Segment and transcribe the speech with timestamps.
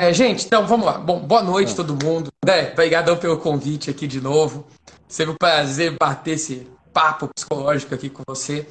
[0.00, 0.96] É, gente, então vamos lá.
[0.96, 2.32] Bom, boa noite todo mundo.
[2.42, 2.72] Né?
[2.72, 4.66] Obrigadão pelo convite aqui de novo.
[5.06, 8.66] Sempre um prazer bater esse papo psicológico aqui com você.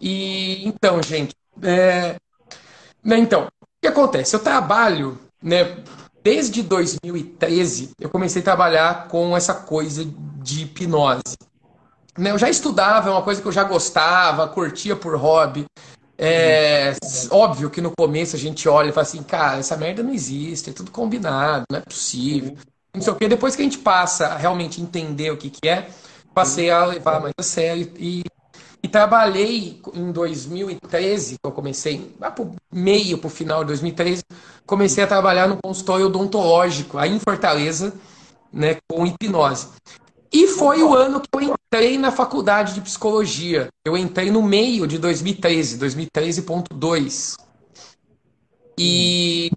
[0.00, 2.14] E então, gente, é...
[3.02, 4.36] né, então, o que acontece?
[4.36, 5.78] Eu trabalho, né,
[6.22, 11.36] desde 2013, eu comecei a trabalhar com essa coisa de hipnose.
[12.16, 15.66] Né, eu já estudava, é uma coisa que eu já gostava, curtia por hobby.
[16.24, 16.94] É
[17.32, 20.70] óbvio que no começo a gente olha e fala assim, cara, essa merda não existe,
[20.70, 22.56] é tudo combinado, não é possível.
[22.94, 23.26] Não sei o quê.
[23.26, 25.88] Depois que a gente passa a realmente entender o que, que é,
[26.32, 28.22] passei a levar mais a sério e,
[28.80, 34.22] e trabalhei em 2013, que eu comecei, lá pro meio pro final de 2013,
[34.64, 37.94] comecei a trabalhar no consultório odontológico, aí em Fortaleza,
[38.52, 39.66] né, com hipnose.
[40.32, 43.68] E foi o ano que eu entrei na faculdade de psicologia.
[43.84, 47.36] Eu entrei no meio de 2013, 2013.2.
[48.78, 49.50] E,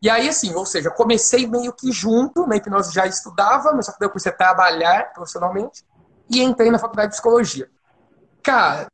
[0.00, 3.92] e aí, assim, ou seja, comecei meio que junto, na hipnose já estudava, mas só
[3.92, 5.84] que depois você trabalhar profissionalmente,
[6.30, 7.68] e entrei na faculdade de psicologia.
[8.42, 8.86] Cara,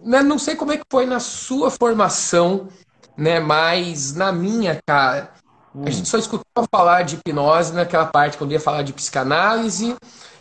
[0.00, 2.68] né, não sei como é que foi na sua formação,
[3.16, 5.32] né, mas na minha, cara,
[5.74, 5.84] hum.
[5.84, 9.94] a gente só escutava falar de hipnose naquela parte quando ia falar de psicanálise,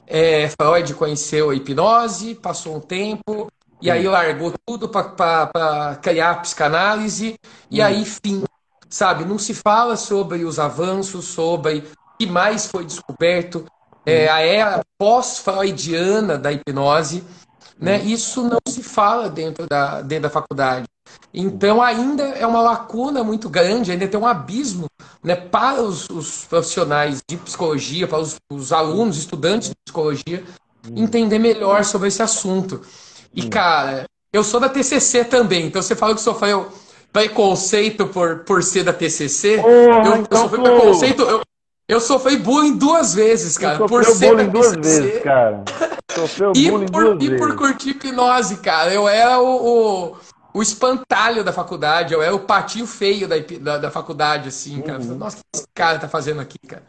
[0.09, 3.47] é, Freud conheceu a hipnose, passou um tempo,
[3.79, 7.85] e aí largou tudo para criar a psicanálise, e hum.
[7.85, 8.43] aí, fim.
[8.89, 13.63] Sabe, não se fala sobre os avanços, sobre o que mais foi descoberto,
[14.03, 17.23] é, a era pós-freudiana da hipnose,
[17.80, 17.99] né?
[17.99, 20.87] Isso não se fala dentro da, dentro da faculdade.
[21.33, 24.88] Então ainda é uma lacuna muito grande, ainda tem um abismo
[25.23, 30.43] né, para os, os profissionais de psicologia, para os, os, alunos, estudantes de psicologia,
[30.95, 32.81] entender melhor sobre esse assunto.
[33.33, 36.67] E, cara, eu sou da TCC também, então você falou que sofreu
[37.13, 39.61] preconceito por, por ser da TCC.
[39.64, 41.42] Oh, eu, então, eu sofri preconceito, eu,
[41.87, 43.86] eu sofri bullying duas vezes, cara.
[43.87, 45.02] Por ser bullying duas TCC.
[45.02, 45.64] vezes, cara.
[46.11, 47.45] Sofreu e bullying por, duas e vezes.
[47.45, 48.93] por curtir hipnose, cara.
[48.93, 50.17] Eu era o, o
[50.54, 55.02] o espantalho da faculdade, eu era o patinho feio da, da, da faculdade, assim, cara.
[55.02, 55.15] Uhum.
[55.15, 56.83] Nossa, o que esse cara tá fazendo aqui, cara?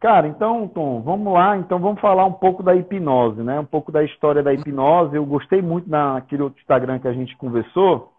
[0.00, 1.56] Cara, então, Tom, vamos lá.
[1.56, 3.60] Então, vamos falar um pouco da hipnose, né?
[3.60, 5.16] Um pouco da história da hipnose.
[5.16, 8.12] Eu gostei muito naquele outro Instagram que a gente conversou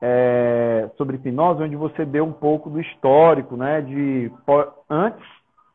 [0.00, 3.80] é, sobre hipnose, onde você deu um pouco do histórico, né?
[3.80, 4.30] De
[4.88, 5.26] antes,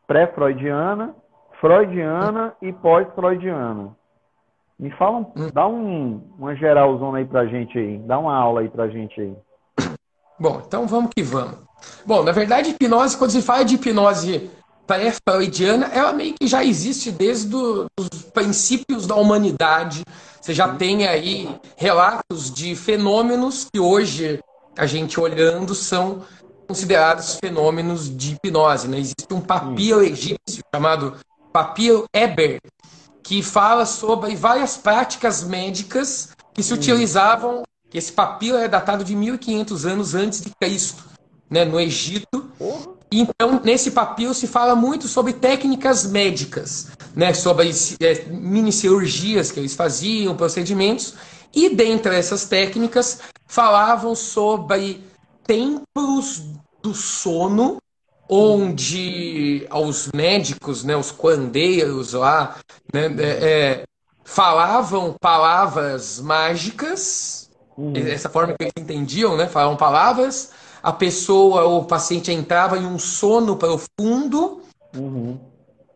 [0.08, 1.16] pré-freudiana,
[1.60, 3.99] freudiana e pós-freudiana.
[4.80, 5.50] Me fala, um, hum.
[5.54, 9.36] dá um, uma geralzona aí pra gente aí, dá uma aula aí pra gente aí.
[10.40, 11.58] Bom, então vamos que vamos.
[12.06, 14.50] Bom, na verdade, hipnose, quando se fala de hipnose
[14.88, 20.02] pré-freudiana, ela meio que já existe desde os princípios da humanidade.
[20.40, 24.40] Você já tem aí relatos de fenômenos que hoje
[24.78, 26.24] a gente olhando são
[26.68, 28.88] considerados fenômenos de hipnose.
[28.88, 29.00] Né?
[29.00, 31.18] Existe um papiro egípcio chamado
[31.52, 32.60] papiro Eber,
[33.30, 36.78] que fala sobre várias práticas médicas que se hum.
[36.78, 37.62] utilizavam.
[37.94, 41.04] Esse papiro é datado de 1500 anos antes de Cristo,
[41.48, 42.50] né, no Egito.
[43.12, 47.70] Então, nesse papiro se fala muito sobre técnicas médicas, né, sobre
[48.00, 51.14] é, mini cirurgias que eles faziam, procedimentos.
[51.54, 55.04] E dentre essas técnicas falavam sobre
[55.46, 56.46] templos
[56.82, 57.78] do sono
[58.30, 62.58] onde os médicos, né, os cuandeiros lá,
[62.94, 63.84] né, é, é,
[64.24, 67.94] falavam palavras mágicas, uhum.
[67.96, 70.52] essa forma que eles entendiam, né, falavam palavras,
[70.84, 74.62] a pessoa, o paciente entrava em um sono profundo
[74.96, 75.40] uhum.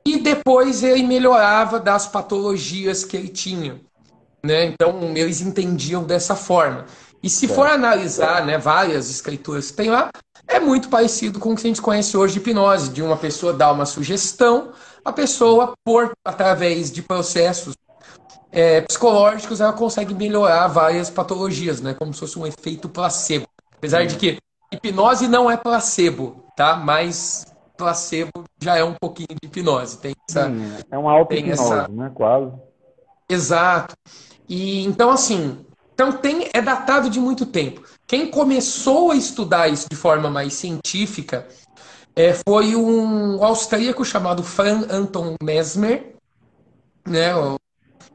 [0.04, 3.80] e depois ele melhorava das patologias que ele tinha.
[4.44, 4.66] Né?
[4.66, 6.86] Então, eles entendiam dessa forma.
[7.22, 10.12] E se for analisar né, várias escrituras que tem lá,
[10.48, 13.54] é muito parecido com o que a gente conhece hoje de hipnose, de uma pessoa
[13.54, 14.72] dar uma sugestão,
[15.04, 17.76] a pessoa, por através de processos
[18.52, 21.94] é, psicológicos, ela consegue melhorar várias patologias, né?
[21.94, 23.47] Como se fosse um efeito placebo.
[23.76, 24.38] Apesar de que
[24.72, 26.76] hipnose não é placebo, tá?
[26.76, 27.46] Mas
[27.76, 29.97] placebo já é um pouquinho de hipnose.
[29.97, 31.88] Tem essa, Sim, é uma auto-hipnose, essa...
[31.88, 32.12] né?
[32.14, 32.52] Quase.
[33.28, 33.96] Exato.
[34.47, 37.82] E então, assim, então tem, é datado de muito tempo.
[38.14, 41.48] Quem começou a estudar isso de forma mais científica
[42.16, 46.14] é, foi um austríaco chamado Franz Anton Mesmer.
[47.08, 47.32] Né?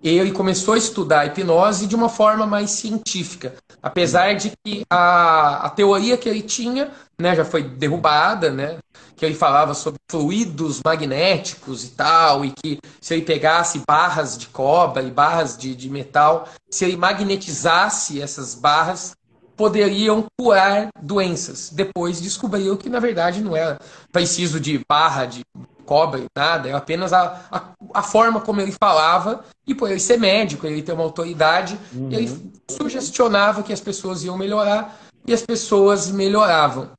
[0.01, 3.57] Ele começou a estudar a hipnose de uma forma mais científica.
[3.83, 8.79] Apesar de que a, a teoria que ele tinha né, já foi derrubada, né?
[9.17, 14.47] que ele falava sobre fluidos magnéticos e tal, e que se ele pegasse barras de
[14.47, 19.18] cobre e barras de, de metal, se ele magnetizasse essas barras,
[19.59, 21.71] poderiam curar doenças.
[21.71, 23.79] Depois descobriu que, na verdade, não era
[24.13, 25.43] preciso de barra, de
[25.85, 27.63] cobra, nada, era apenas a, a,
[27.95, 32.13] a, forma como ele falava, e por ele ser médico, ele ter uma autoridade, uhum.
[32.13, 36.91] ele sugestionava que as pessoas iam melhorar, e as pessoas melhoravam.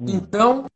[0.00, 0.08] Uhum.
[0.08, 0.66] Então,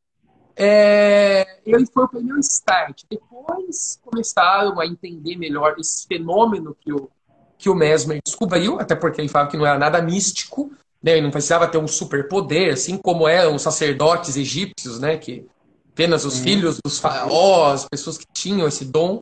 [0.55, 3.03] é, ele foi o primeiro start.
[3.11, 7.11] Depois começaram a entender melhor esse fenômeno que o,
[7.57, 10.71] que o Mesmer descobriu, até porque ele falava que não era nada místico,
[11.05, 11.13] né?
[11.13, 15.19] ele não precisava ter um superpoder, assim como eram os sacerdotes egípcios, né?
[15.19, 15.47] que
[15.93, 16.43] apenas os hum.
[16.43, 19.21] filhos dos faraós, pessoas que tinham esse dom.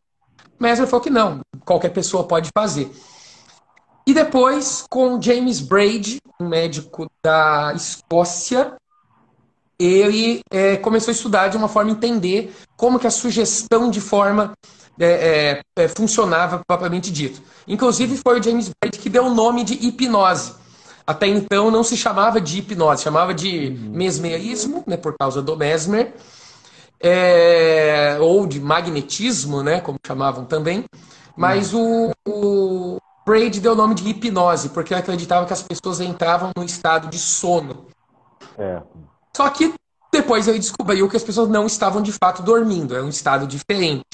[0.60, 2.88] Mesmer falou que não, qualquer pessoa pode fazer.
[4.06, 8.76] E depois, com James Braid, um médico da Escócia,
[9.76, 14.00] ele é, começou a estudar de uma forma a entender como que a sugestão de
[14.00, 14.52] forma
[15.00, 17.42] é, é, é, funcionava propriamente dito.
[17.66, 20.61] Inclusive foi o James Braid que deu o nome de hipnose.
[21.12, 23.90] Até então não se chamava de hipnose, chamava de uhum.
[23.92, 26.14] mesmerismo, né, por causa do Mesmer,
[26.98, 30.84] é, ou de magnetismo, né, como chamavam também.
[31.36, 32.12] Mas uhum.
[32.26, 36.50] o, o Braid deu o nome de hipnose, porque ele acreditava que as pessoas entravam
[36.56, 37.86] no estado de sono.
[38.58, 38.80] É.
[39.36, 39.74] Só que
[40.10, 44.04] depois ele descobriu que as pessoas não estavam de fato dormindo, é um estado diferente.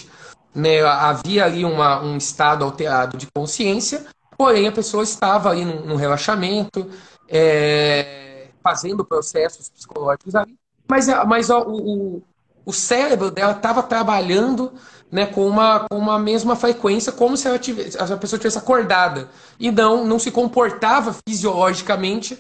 [0.53, 0.81] Né?
[0.83, 4.05] Havia ali uma, um estado alterado de consciência,
[4.39, 6.89] porém a pessoa estava ali num, num relaxamento,
[7.29, 10.57] é, fazendo processos psicológicos ali,
[10.89, 12.23] mas, mas ó, o,
[12.65, 14.73] o cérebro dela estava trabalhando
[15.11, 19.29] né, com, uma, com uma mesma frequência, como se ela tivesse, a pessoa tivesse acordada.
[19.59, 22.37] E não, não se comportava fisiologicamente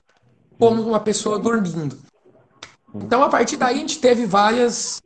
[0.58, 1.98] como uma pessoa dormindo.
[2.94, 5.02] Então, a partir daí, a gente teve várias,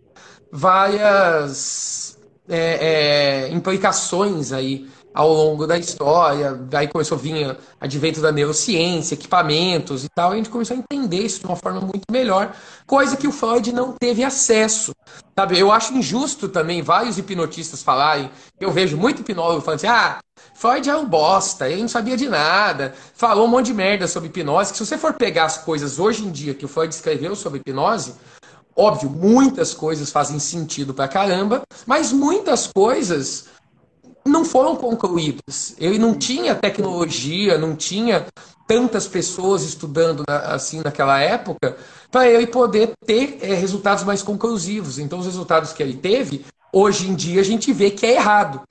[0.51, 2.19] várias
[2.49, 6.55] é, é, implicações aí ao longo da história.
[6.55, 10.31] Daí começou a vir advento da neurociência, equipamentos e tal.
[10.31, 12.55] E a gente começou a entender isso de uma forma muito melhor,
[12.87, 14.93] coisa que o Freud não teve acesso.
[15.39, 15.59] Sabe?
[15.59, 18.31] Eu acho injusto também vários hipnotistas falarem.
[18.61, 20.19] Eu vejo muito hipnólogo falando assim: ah,
[20.55, 24.29] Freud é um bosta, ele não sabia de nada, falou um monte de merda sobre
[24.29, 24.73] hipnose.
[24.73, 27.59] Que se você for pegar as coisas hoje em dia que o Freud escreveu sobre
[27.61, 28.15] hipnose,
[28.77, 33.47] óbvio, muitas coisas fazem sentido pra caramba, mas muitas coisas
[34.25, 35.77] não foram concluídas.
[35.79, 38.27] Ele não tinha tecnologia, não tinha
[38.67, 41.77] tantas pessoas estudando assim naquela época
[42.11, 44.99] para ele poder ter é, resultados mais conclusivos.
[44.99, 48.63] Então, os resultados que ele teve, hoje em dia a gente vê que é errado.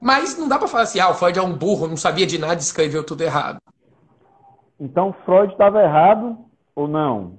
[0.00, 2.38] Mas não dá para falar assim, ah, o Freud é um burro, não sabia de
[2.38, 3.58] nada, escreveu tudo errado.
[4.78, 6.38] Então Freud estava errado
[6.74, 7.38] ou não?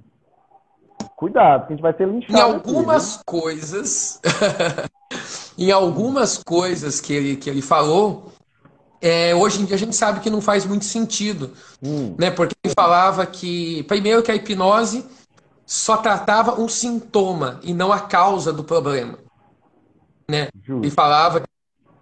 [1.16, 2.38] Cuidado, que a gente vai ser linchado.
[2.38, 4.20] Em algumas aqui, coisas,
[5.58, 8.32] em algumas coisas que ele, que ele falou,
[9.00, 11.52] é, hoje em dia a gente sabe que não faz muito sentido.
[11.82, 12.14] Hum.
[12.18, 12.30] Né?
[12.30, 15.04] Porque ele falava que, primeiro, que a hipnose
[15.64, 19.18] só tratava um sintoma e não a causa do problema.
[20.28, 20.48] Né?
[20.68, 21.42] Ele falava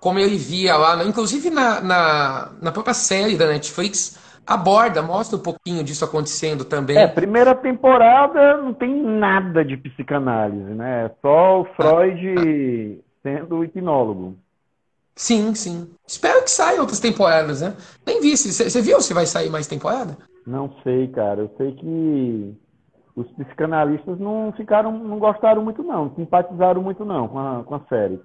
[0.00, 5.42] como ele via lá, inclusive na, na, na própria série da Netflix, aborda, mostra um
[5.42, 6.96] pouquinho disso acontecendo também.
[6.96, 11.06] É, primeira temporada não tem nada de psicanálise, né?
[11.06, 14.36] É só o Freud ah, sendo hipnólogo.
[15.14, 15.90] Sim, sim.
[16.06, 17.76] Espero que saia outras temporadas, né?
[18.06, 18.36] Nem vi.
[18.36, 20.16] Você viu se vai sair mais temporada?
[20.46, 21.40] Não sei, cara.
[21.40, 22.56] Eu sei que
[23.16, 27.80] os psicanalistas não ficaram, não gostaram muito não, simpatizaram muito não com a, com a
[27.88, 28.20] série.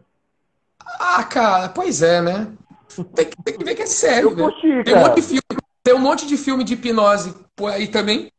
[1.00, 2.48] Ah, cara, pois é, né?
[3.16, 4.30] Tem, tem que ver que é sério.
[4.30, 5.42] Eu curti, tem, um monte de filme,
[5.84, 8.32] tem um monte de filme de hipnose por aí também.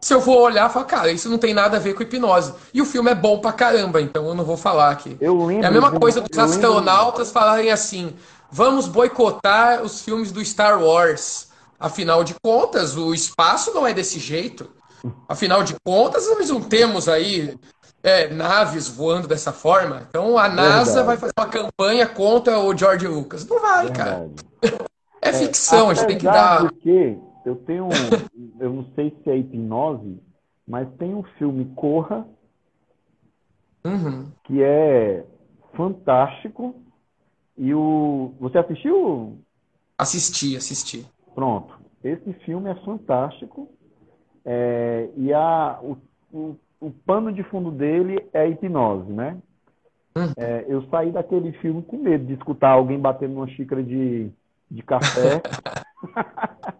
[0.00, 2.54] Se eu for olhar, eu falo, cara, isso não tem nada a ver com hipnose.
[2.72, 5.18] E o filme é bom pra caramba, então eu não vou falar aqui.
[5.20, 7.32] é a mesma coisa dos astronautas lembro.
[7.32, 8.14] falarem assim:
[8.50, 11.48] vamos boicotar os filmes do Star Wars.
[11.78, 14.70] Afinal de contas, o espaço não é desse jeito.
[15.28, 17.58] Afinal de contas, nós não temos aí
[18.02, 20.02] é, naves voando dessa forma.
[20.08, 21.06] Então a NASA Verdade.
[21.06, 23.46] vai fazer uma campanha contra o George Lucas.
[23.46, 24.44] Não vai, Verdade.
[24.62, 24.90] cara.
[25.22, 26.60] É ficção, é, a gente tem que dar.
[26.60, 27.88] Porque eu tenho.
[28.58, 30.20] eu não sei se é hipnose,
[30.66, 32.26] mas tem um filme Corra,
[33.84, 34.30] uhum.
[34.44, 35.24] que é
[35.74, 36.74] fantástico.
[37.56, 38.34] E o.
[38.40, 39.38] Você assistiu?
[39.98, 41.06] Assisti, assisti.
[41.34, 41.78] Pronto.
[42.02, 43.68] Esse filme é fantástico.
[44.44, 45.98] É, e a, o,
[46.32, 49.36] o o pano de fundo dele é hipnose, né?
[50.16, 50.32] Hum.
[50.36, 54.30] É, eu saí daquele filme com medo de escutar alguém batendo numa xícara de,
[54.70, 55.42] de café.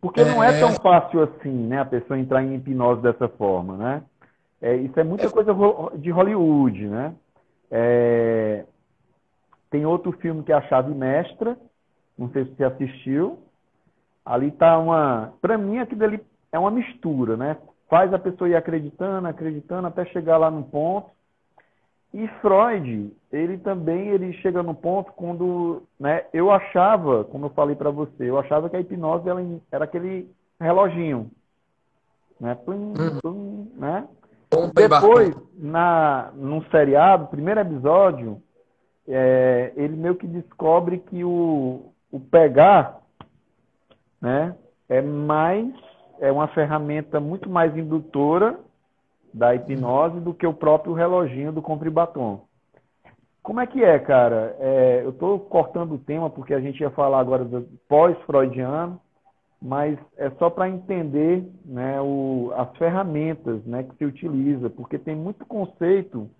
[0.00, 1.80] Porque não é, é tão fácil assim, né?
[1.80, 4.02] A pessoa entrar em hipnose dessa forma, né?
[4.60, 5.54] É, isso é muita coisa
[5.96, 7.14] de Hollywood, né?
[7.70, 8.64] É...
[9.70, 11.56] Tem outro filme que é A Chave Mestra,
[12.18, 13.38] não sei se você assistiu.
[14.24, 15.32] Ali tá uma.
[15.40, 16.20] Para mim, aquilo ali
[16.52, 17.56] é uma mistura, né?
[17.88, 21.10] Faz a pessoa ir acreditando, acreditando, até chegar lá no ponto.
[22.12, 27.76] E Freud, ele também ele chega no ponto quando, né, eu achava, como eu falei
[27.76, 29.40] para você, eu achava que a hipnose ela,
[29.70, 30.28] era aquele
[30.60, 31.30] reloginho,
[32.40, 33.20] né, plim, uhum.
[33.22, 34.08] plim, né?
[34.74, 38.42] Depois, na, num seriado, primeiro episódio,
[39.06, 43.00] é, ele meio que descobre que o, o pegar,
[44.20, 44.56] né,
[44.88, 45.72] é mais
[46.18, 48.58] é uma ferramenta muito mais indutora
[49.32, 52.42] da hipnose do que o próprio reloginho do compre batom.
[53.42, 54.56] Como é que é, cara?
[54.58, 59.00] É, eu estou cortando o tema porque a gente ia falar agora do pós-freudiano,
[59.60, 65.16] mas é só para entender né, o, as ferramentas né, que se utiliza, porque tem
[65.16, 66.30] muito conceito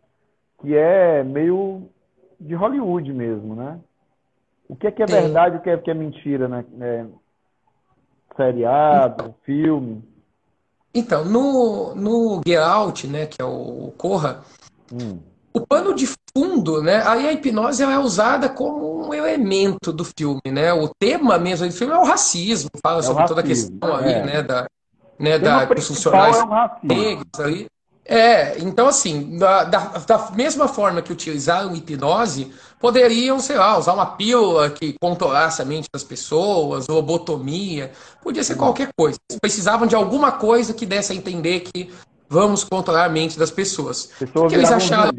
[0.60, 1.88] que é meio
[2.38, 3.80] de Hollywood mesmo, né?
[4.68, 6.64] O que é que é verdade, o que é que é mentira, né?
[6.80, 7.06] É,
[8.36, 10.02] seriado, filme.
[10.92, 14.42] Então, no, no Get Out, né, que é o Corra,
[14.92, 15.18] hum.
[15.52, 20.40] o pano de fundo, né, aí a hipnose é usada como um elemento do filme,
[20.46, 20.72] né?
[20.72, 24.00] O tema mesmo do filme é o racismo, fala é sobre racismo, toda a questão
[24.00, 24.04] é.
[24.04, 24.66] aí, né, da,
[25.18, 27.66] né, da, dos funcionários é negros ali.
[28.04, 33.92] É, então assim, da, da, da, mesma forma que utilizaram hipnose, poderiam, sei lá, usar
[33.92, 37.92] uma pílula que controlasse a mente das pessoas, lobotomia,
[38.22, 39.18] podia ser qualquer coisa.
[39.40, 41.90] Precisavam de alguma coisa que desse a entender que
[42.28, 44.10] vamos controlar a mente das pessoas.
[44.18, 45.12] pessoas que eles acharam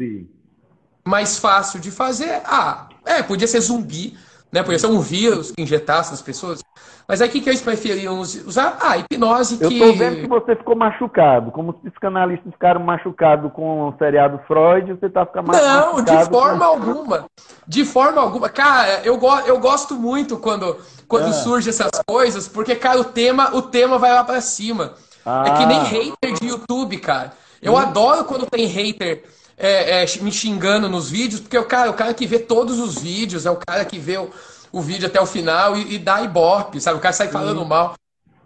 [1.04, 4.16] mais fácil de fazer, ah, é, podia ser zumbi,
[4.50, 4.62] né?
[4.62, 6.60] Podia ser um vírus que injetasse nas pessoas.
[7.06, 8.78] Mas aí o que, que eles preferiam usar?
[8.80, 9.78] Ah, hipnose que...
[9.80, 11.50] Eu tô vendo que você ficou machucado.
[11.50, 15.96] Como os psicanalistas ficaram machucados com o seriado Freud, você tá ficando machucado.
[15.96, 16.64] Não, de forma com...
[16.64, 17.24] alguma.
[17.66, 18.48] De forma alguma.
[18.48, 20.76] Cara, eu, go eu gosto muito quando,
[21.08, 21.32] quando ah.
[21.32, 24.94] surgem essas coisas, porque, cara, o tema, o tema vai lá para cima.
[25.26, 25.44] Ah.
[25.46, 27.32] É que nem hater de YouTube, cara.
[27.60, 27.78] Eu hum.
[27.78, 29.24] adoro quando tem hater
[29.56, 32.98] é, é, me xingando nos vídeos, porque o cara, o cara que vê todos os
[32.98, 34.30] vídeos, é o cara que vê o,
[34.72, 36.98] o vídeo até o final e, e dá ibope, sabe?
[36.98, 37.94] O cara sai falando mal.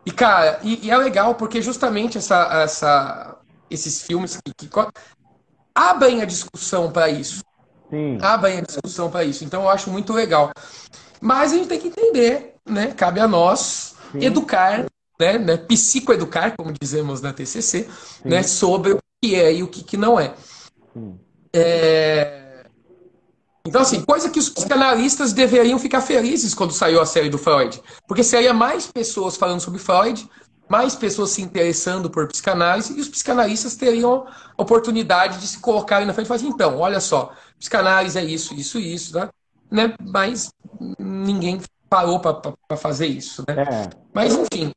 [0.04, 3.36] E, cara, e, e, é legal porque justamente essa, essa,
[3.70, 4.68] esses filmes que, que
[5.74, 7.42] abrem a discussão para isso.
[7.90, 8.18] Sim.
[8.20, 9.44] Abrem a discussão para isso.
[9.44, 10.50] Então eu acho muito legal.
[11.20, 12.92] Mas a gente tem que entender, né?
[12.92, 14.24] Cabe a nós Sim.
[14.24, 14.86] educar,
[15.20, 15.38] né?
[15.38, 15.56] né?
[15.56, 17.88] Psicoeducar, como dizemos na TCC, Sim.
[18.24, 18.42] né?
[18.42, 20.34] Sobre o que é e o que, que não é.
[21.52, 22.45] É...
[23.66, 27.82] Então, assim, coisa que os psicanalistas deveriam ficar felizes quando saiu a série do Freud.
[28.06, 30.28] Porque seria mais pessoas falando sobre Freud,
[30.68, 36.06] mais pessoas se interessando por psicanálise, e os psicanalistas teriam a oportunidade de se colocarem
[36.06, 39.28] na frente e falar assim, então, olha só, psicanálise é isso, isso, isso, né?
[39.70, 39.94] né?
[40.00, 40.50] Mas
[40.98, 43.62] ninguém parou para fazer isso, né?
[43.62, 43.90] É.
[44.12, 44.70] Mas, enfim,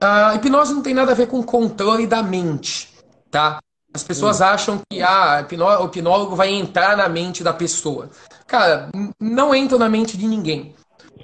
[0.00, 2.94] a hipnose não tem nada a ver com controle da mente,
[3.30, 3.60] tá?
[3.92, 4.44] As pessoas hum.
[4.44, 5.44] acham que ah,
[5.80, 8.08] o hipnólogo vai entrar na mente da pessoa.
[8.46, 8.88] Cara,
[9.20, 10.74] não entra na mente de ninguém.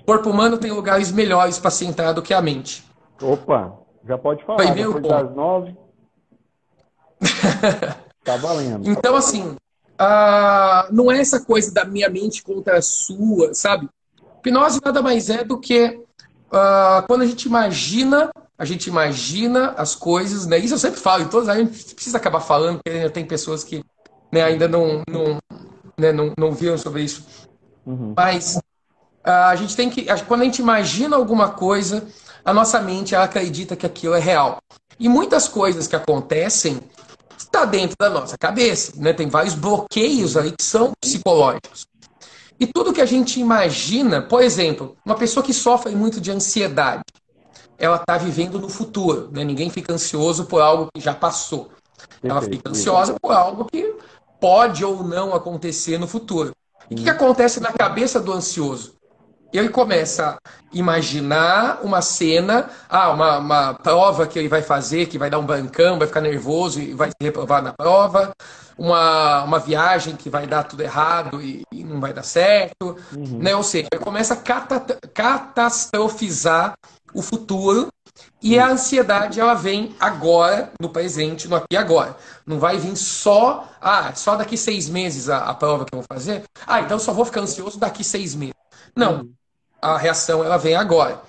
[0.01, 2.85] O corpo humano tem lugares melhores para se entrar do que a mente.
[3.21, 3.73] Opa,
[4.07, 4.59] já pode falar.
[4.59, 5.25] Primeiro Depois ponto.
[5.25, 5.77] das nove.
[8.25, 8.89] tá valendo.
[8.89, 9.57] Então, assim,
[10.01, 13.89] uh, não é essa coisa da minha mente contra a sua, sabe?
[14.39, 16.01] Hipnose nada mais é do que
[16.53, 20.59] uh, quando a gente imagina a gente imagina as coisas, né?
[20.59, 23.85] Isso eu sempre falo, em todas a gente precisa acabar falando, porque tem pessoas que
[24.33, 25.39] né, ainda não, não,
[25.99, 27.25] né, não, não viram sobre isso.
[27.85, 28.15] Uhum.
[28.17, 28.59] Mas
[29.23, 30.07] a gente tem que.
[30.27, 32.07] Quando a gente imagina alguma coisa,
[32.45, 34.59] a nossa mente ela acredita que aquilo é real.
[34.99, 36.81] E muitas coisas que acontecem
[37.37, 39.13] está dentro da nossa cabeça, né?
[39.13, 41.87] Tem vários bloqueios ali que são psicológicos.
[42.59, 47.03] E tudo que a gente imagina, por exemplo, uma pessoa que sofre muito de ansiedade,
[47.79, 49.29] ela está vivendo no futuro.
[49.33, 49.45] Né?
[49.45, 51.71] Ninguém fica ansioso por algo que já passou.
[52.23, 53.95] Ela fica ansiosa por algo que
[54.41, 56.53] pode ou não acontecer no futuro.
[56.91, 58.95] E o que, que acontece na cabeça do ansioso?
[59.53, 60.39] Ele começa a
[60.73, 65.47] imaginar uma cena, ah, uma, uma prova que ele vai fazer, que vai dar um
[65.47, 68.33] bancão, vai ficar nervoso e vai se reprovar na prova,
[68.77, 72.97] uma, uma viagem que vai dar tudo errado e, e não vai dar certo.
[73.17, 73.39] Uhum.
[73.39, 73.57] Né?
[73.57, 74.43] Ou seja, ele começa a
[75.15, 76.75] catastrofizar
[77.15, 77.89] o futuro
[78.43, 82.17] e a ansiedade ela vem agora, no presente, no aqui e agora.
[82.47, 86.07] Não vai vir só, ah, só daqui seis meses a, a prova que eu vou
[86.09, 86.45] fazer.
[86.67, 88.55] Ah, então só vou ficar ansioso daqui seis meses.
[88.95, 89.29] Não,
[89.81, 91.21] a reação ela vem agora.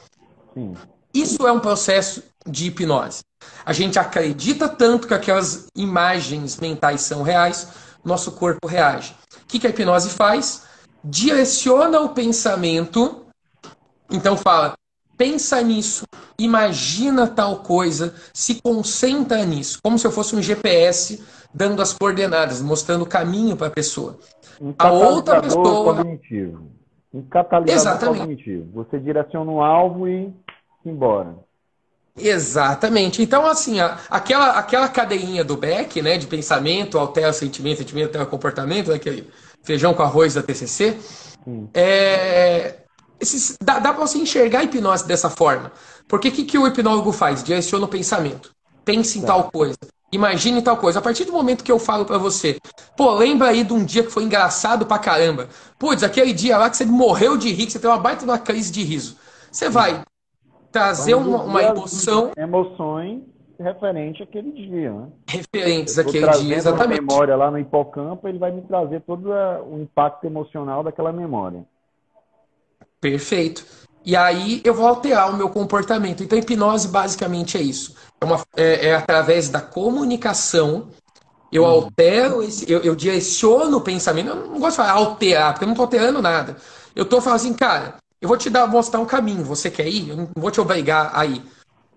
[1.14, 3.22] Isso é um processo de hipnose.
[3.66, 7.68] A gente acredita tanto que aquelas imagens mentais são reais,
[8.04, 9.16] nosso corpo reage.
[9.44, 10.64] O que, que a hipnose faz?
[11.04, 13.26] Direciona o pensamento.
[14.10, 14.76] Então fala,
[15.18, 16.06] pensa nisso,
[16.40, 22.62] imagina tal coisa, se concentra nisso, como se eu fosse um GPS dando as coordenadas,
[22.62, 24.20] mostrando o caminho para a pessoa.
[24.62, 25.96] Um a outra pessoa.
[25.96, 26.72] Cognitivo.
[27.14, 28.20] Um catalisador Exatamente.
[28.20, 28.72] cognitivo.
[28.74, 30.32] Você direciona um alvo e
[30.86, 31.36] embora.
[32.16, 33.22] Exatamente.
[33.22, 38.26] Então, assim, a, aquela, aquela cadeinha do Beck, né, de pensamento, altera sentimento, sentimento altera
[38.26, 39.28] comportamento, aquele né,
[39.62, 40.98] feijão com arroz da TCC,
[41.74, 42.76] é,
[43.20, 45.72] esses, dá, dá para você enxergar a hipnose dessa forma.
[46.08, 47.44] Porque o que, que o hipnólogo faz?
[47.44, 48.52] Direciona o pensamento.
[48.86, 49.28] Pense em tá.
[49.28, 49.78] tal coisa.
[50.12, 51.00] Imagine tal coisa.
[51.00, 52.58] A partir do momento que eu falo para você,
[52.96, 55.50] pô, lembra aí de um dia que foi engraçado pra caramba.
[55.78, 58.40] Putz, aquele dia lá que você morreu de rir, que você teve uma baita uma
[58.40, 59.18] crise de riso.
[59.52, 60.02] Você vai
[60.72, 62.32] trazer uma, uma emoção.
[62.38, 63.22] Emoções
[63.60, 65.08] referente àquele dia, né?
[65.28, 67.02] Referentes àquele dia, exatamente.
[67.02, 71.66] Uma memória lá no hipocampo, ele vai me trazer todo o impacto emocional daquela memória.
[73.10, 73.66] Perfeito.
[74.06, 76.24] E aí eu vou alterar o meu comportamento.
[76.24, 77.96] Então, hipnose basicamente é isso.
[78.20, 80.90] É, uma, é, é através da comunicação.
[81.52, 81.70] Eu uhum.
[81.70, 84.30] altero, esse, eu, eu, direciono o pensamento.
[84.30, 86.58] Eu não gosto de falar alterar, porque eu não estou alterando nada.
[86.96, 89.44] Eu estou falando assim, cara, eu vou te dar, mostrar um caminho.
[89.46, 90.10] Você quer ir?
[90.10, 91.42] Eu não vou te obrigar a ir.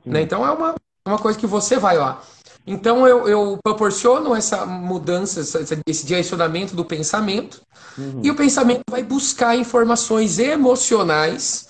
[0.04, 0.22] Né?
[0.22, 0.74] Então é uma,
[1.06, 2.22] uma coisa que você vai lá.
[2.70, 5.40] Então eu, eu proporciono essa mudança,
[5.84, 7.60] esse direcionamento do pensamento,
[7.98, 8.20] uhum.
[8.22, 11.68] e o pensamento vai buscar informações emocionais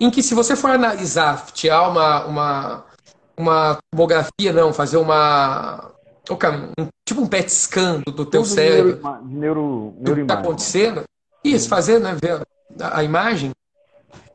[0.00, 2.84] em que se você for analisar, tirar uma, uma,
[3.36, 5.92] uma tomografia, não, fazer uma.
[6.76, 9.00] Um, tipo um PET scan do, do teu cérebro.
[9.24, 11.04] Neuro, neuro, que está acontecendo.
[11.44, 12.16] Isso, fazer, né?
[12.20, 12.42] Ver
[12.80, 13.52] a, a imagem,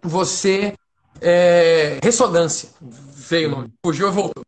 [0.02, 0.74] você.
[1.20, 2.70] É, ressonância.
[2.80, 3.74] Veio o nome.
[3.84, 4.44] Fugiu e voltou.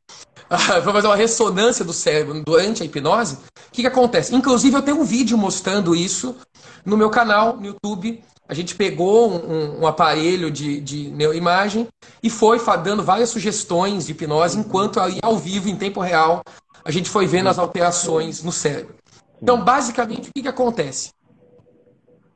[0.84, 3.36] Vou fazer uma ressonância do cérebro durante a hipnose.
[3.36, 4.36] O que, que acontece?
[4.36, 6.36] Inclusive, eu tenho um vídeo mostrando isso
[6.84, 8.24] no meu canal no YouTube.
[8.48, 11.88] A gente pegou um, um aparelho de, de neuroimagem
[12.24, 16.41] e foi dando várias sugestões de hipnose, enquanto ali ao vivo, em tempo real,
[16.84, 18.95] a gente foi vendo as alterações no cérebro.
[19.39, 21.12] Então, basicamente, o que, que acontece?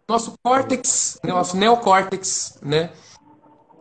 [0.07, 2.91] Nosso córtex, nosso neocórtex, né?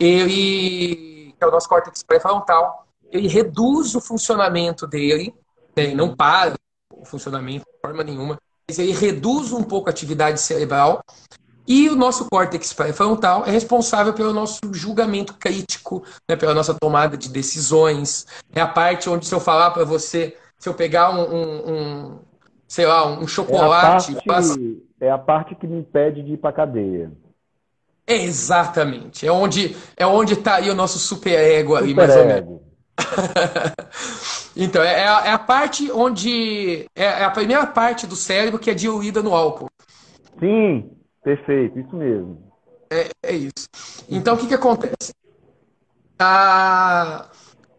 [0.01, 5.35] Ele, que é o nosso córtex pré-frontal, ele reduz o funcionamento dele,
[5.77, 5.95] né?
[5.95, 6.55] não para
[6.93, 11.05] o funcionamento de forma nenhuma, mas ele reduz um pouco a atividade cerebral
[11.67, 17.17] e o nosso córtex pré-frontal é responsável pelo nosso julgamento crítico, né, pela nossa tomada
[17.17, 18.27] de decisões.
[18.53, 22.19] É a parte onde, se eu falar para você, se eu pegar um, um, um,
[22.67, 24.13] sei lá, um chocolate.
[24.13, 27.13] É a, parte, é a parte que me impede de ir para cadeia.
[28.07, 29.25] Exatamente.
[29.25, 32.72] É onde é onde está aí o nosso superego ali, super mais ou menos.
[34.57, 36.87] então, é, é, a, é, a, parte onde.
[36.95, 39.71] É, é a primeira parte do cérebro que é diluída no álcool.
[40.39, 40.91] Sim,
[41.23, 42.53] Perfeito, isso mesmo.
[42.91, 43.69] É, é isso.
[44.09, 45.15] Então, o que, que acontece?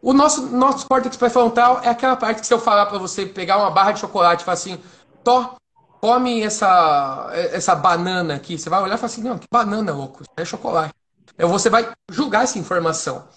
[0.02, 3.58] O nosso, nosso córtex pré-frontal é aquela parte que se eu falar para você pegar
[3.58, 4.78] uma barra de chocolate e falar assim,
[5.24, 5.56] Tó,
[6.02, 8.58] come essa, essa banana aqui.
[8.58, 10.94] Você vai olhar e falar assim, não, que banana, louco, é chocolate.
[11.38, 13.28] Você vai julgar essa informação.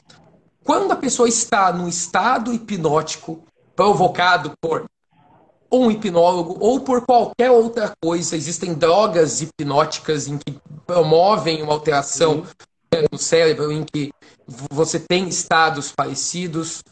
[0.67, 3.43] Quando a pessoa está no estado hipnótico
[3.75, 4.87] provocado por
[5.71, 8.37] um hipnólogo ou por qualquer outra coisa.
[8.37, 13.07] Existem drogas hipnóticas em que promovem uma alteração uhum.
[13.13, 14.13] no cérebro, em que
[14.71, 16.83] você tem estados parecidos.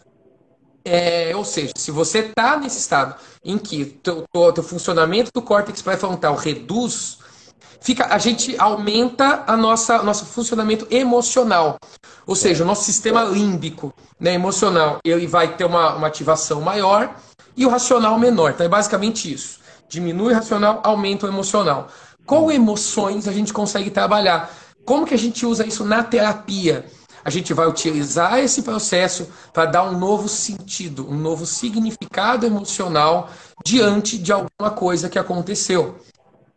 [0.85, 3.99] É, ou seja, se você está nesse estado em que
[4.35, 7.19] o teu funcionamento do córtex pré-frontal reduz,
[7.85, 11.77] fica, a gente aumenta a nossa nosso funcionamento emocional.
[12.27, 17.15] Ou seja, o nosso sistema límbico né, emocional ele vai ter uma, uma ativação maior
[17.55, 18.53] e o racional menor.
[18.53, 19.61] Então é basicamente isso.
[19.87, 21.89] Diminui o racional, aumenta o emocional.
[22.25, 24.51] Com emoções a gente consegue trabalhar.
[24.87, 26.87] Como que a gente usa isso na terapia?
[27.23, 33.31] A gente vai utilizar esse processo para dar um novo sentido, um novo significado emocional
[33.65, 35.97] diante de alguma coisa que aconteceu.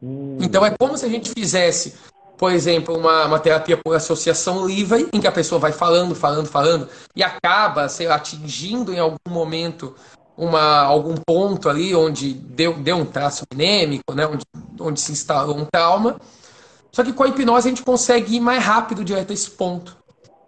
[0.02, 0.38] Hum.
[0.42, 1.96] Então é como se a gente fizesse,
[2.38, 6.48] por exemplo, uma, uma terapia por associação livre, em que a pessoa vai falando, falando,
[6.48, 9.96] falando, e acaba, sei lá, atingindo em algum momento
[10.38, 14.28] uma, algum ponto ali onde deu, deu um traço anêmico, né?
[14.28, 14.46] onde,
[14.80, 16.22] onde se instalou um trauma.
[16.92, 19.98] Só que com a hipnose a gente consegue ir mais rápido direto a esse ponto.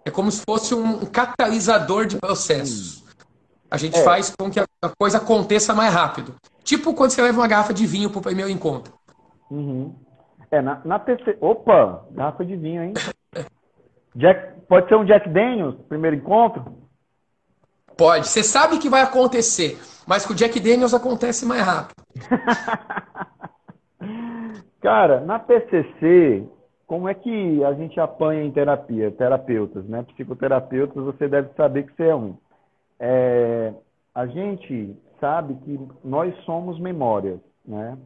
[0.04, 3.02] É como se fosse um catalisador de processos.
[3.70, 4.02] A gente é.
[4.02, 4.66] faz com que a
[4.98, 6.34] coisa aconteça mais rápido.
[6.64, 8.92] Tipo quando você leva uma garrafa de vinho para o primeiro encontro.
[9.50, 9.94] Uhum.
[10.50, 11.38] É, na, na terceira.
[11.40, 12.94] Opa, garrafa de vinho, hein?
[14.14, 14.60] Jack...
[14.68, 16.64] Pode ser um Jack Daniels, primeiro encontro?
[17.96, 18.28] Pode.
[18.28, 22.02] Você sabe que vai acontecer, mas com o Jack Daniels acontece mais rápido.
[24.80, 26.48] Cara, na PCC,
[26.86, 29.10] como é que a gente apanha em terapia?
[29.10, 30.02] Terapeutas, né?
[30.14, 32.36] Psicoterapeutas, você deve saber que você é um.
[32.98, 33.74] É,
[34.14, 37.98] a gente sabe que nós somos memórias, né?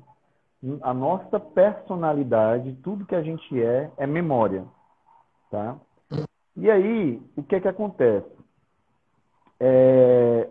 [0.83, 4.65] A nossa personalidade, tudo que a gente é, é memória,
[5.51, 5.77] tá?
[6.57, 8.31] E aí, o que é que acontece?
[9.61, 10.49] É,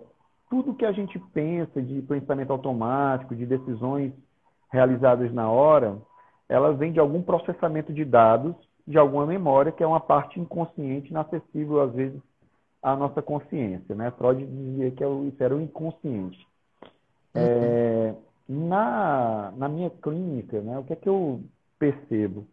[0.50, 4.14] tudo que a gente pensa de pensamento automático, de decisões
[4.72, 5.98] realizadas na hora,
[6.48, 11.10] elas vêm de algum processamento de dados, de alguma memória, que é uma parte inconsciente,
[11.10, 12.22] inacessível, às vezes,
[12.82, 13.96] à nossa consciência.
[13.96, 14.12] Né?
[14.12, 16.46] Freud dizia que é isso era o inconsciente.
[17.34, 18.14] É,
[18.48, 21.42] na, na minha clínica, né, o que é que eu
[21.80, 22.46] percebo?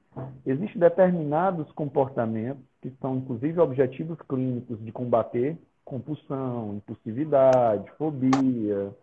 [0.44, 5.56] Existem determinados comportamentos que são, inclusive, objetivos clínicos de combater
[5.90, 8.94] compulsão, impulsividade, fobia,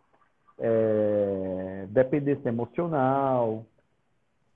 [0.57, 3.65] é, dependência emocional,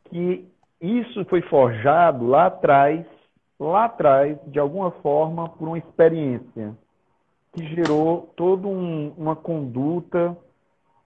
[0.05, 0.47] que
[0.79, 3.05] isso foi forjado lá atrás,
[3.59, 6.73] lá atrás, de alguma forma, por uma experiência
[7.53, 10.35] que gerou toda um, uma conduta,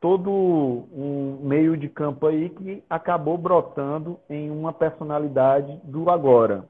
[0.05, 6.69] todo um meio de campo aí que acabou brotando em uma personalidade do agora.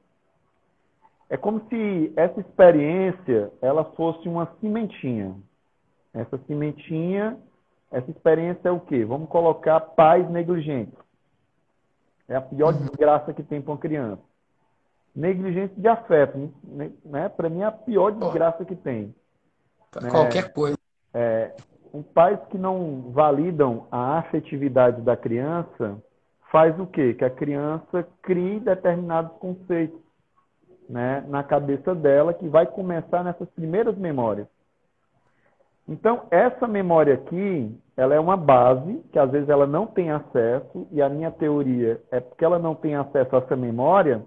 [1.30, 5.36] É como se essa experiência ela fosse uma cimentinha.
[6.14, 7.38] Essa cimentinha,
[7.92, 9.04] essa experiência é o quê?
[9.04, 10.98] Vamos colocar pais negligentes.
[12.30, 12.86] É a pior uhum.
[12.86, 14.22] desgraça que tem para uma criança.
[15.14, 16.54] Negligência de afeto,
[17.04, 17.28] né?
[17.28, 19.14] Para mim é a pior desgraça que tem.
[20.02, 20.10] Né?
[20.10, 20.78] Qualquer coisa.
[21.14, 21.54] É,
[21.96, 25.98] um pais que não validam a afetividade da criança
[26.52, 27.14] faz o quê?
[27.14, 30.00] Que a criança crie determinados conceitos
[30.90, 34.48] né, na cabeça dela que vai começar nessas primeiras memórias.
[35.88, 40.88] Então, essa memória aqui, ela é uma base que às vezes ela não tem acesso,
[40.92, 44.22] e a minha teoria é porque ela não tem acesso a essa memória,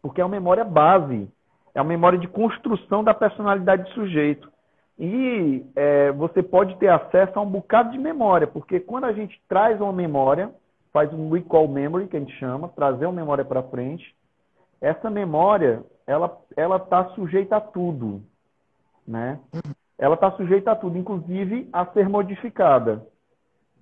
[0.00, 1.28] porque é uma memória base,
[1.74, 4.53] é uma memória de construção da personalidade do sujeito.
[4.98, 9.40] E é, você pode ter acesso a um bocado de memória, porque quando a gente
[9.48, 10.54] traz uma memória,
[10.92, 14.14] faz um recall memory, que a gente chama, trazer uma memória para frente,
[14.80, 18.22] essa memória, ela está sujeita a tudo,
[19.06, 19.40] né?
[19.98, 23.06] ela está sujeita a tudo, inclusive a ser modificada.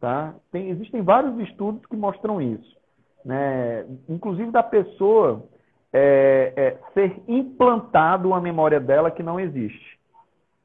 [0.01, 0.35] Tá?
[0.51, 2.77] Tem, existem vários estudos que mostram isso.
[3.25, 3.87] Né?
[4.09, 5.45] Inclusive da pessoa
[5.93, 9.99] é, é, ser implantado uma memória dela que não existe.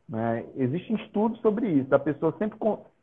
[0.07, 0.45] Né?
[0.55, 2.57] Existem estudos sobre isso, da pessoa sempre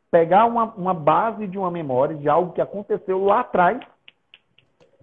[0.09, 3.79] pegar uma, uma base de uma memória, de algo que aconteceu lá atrás,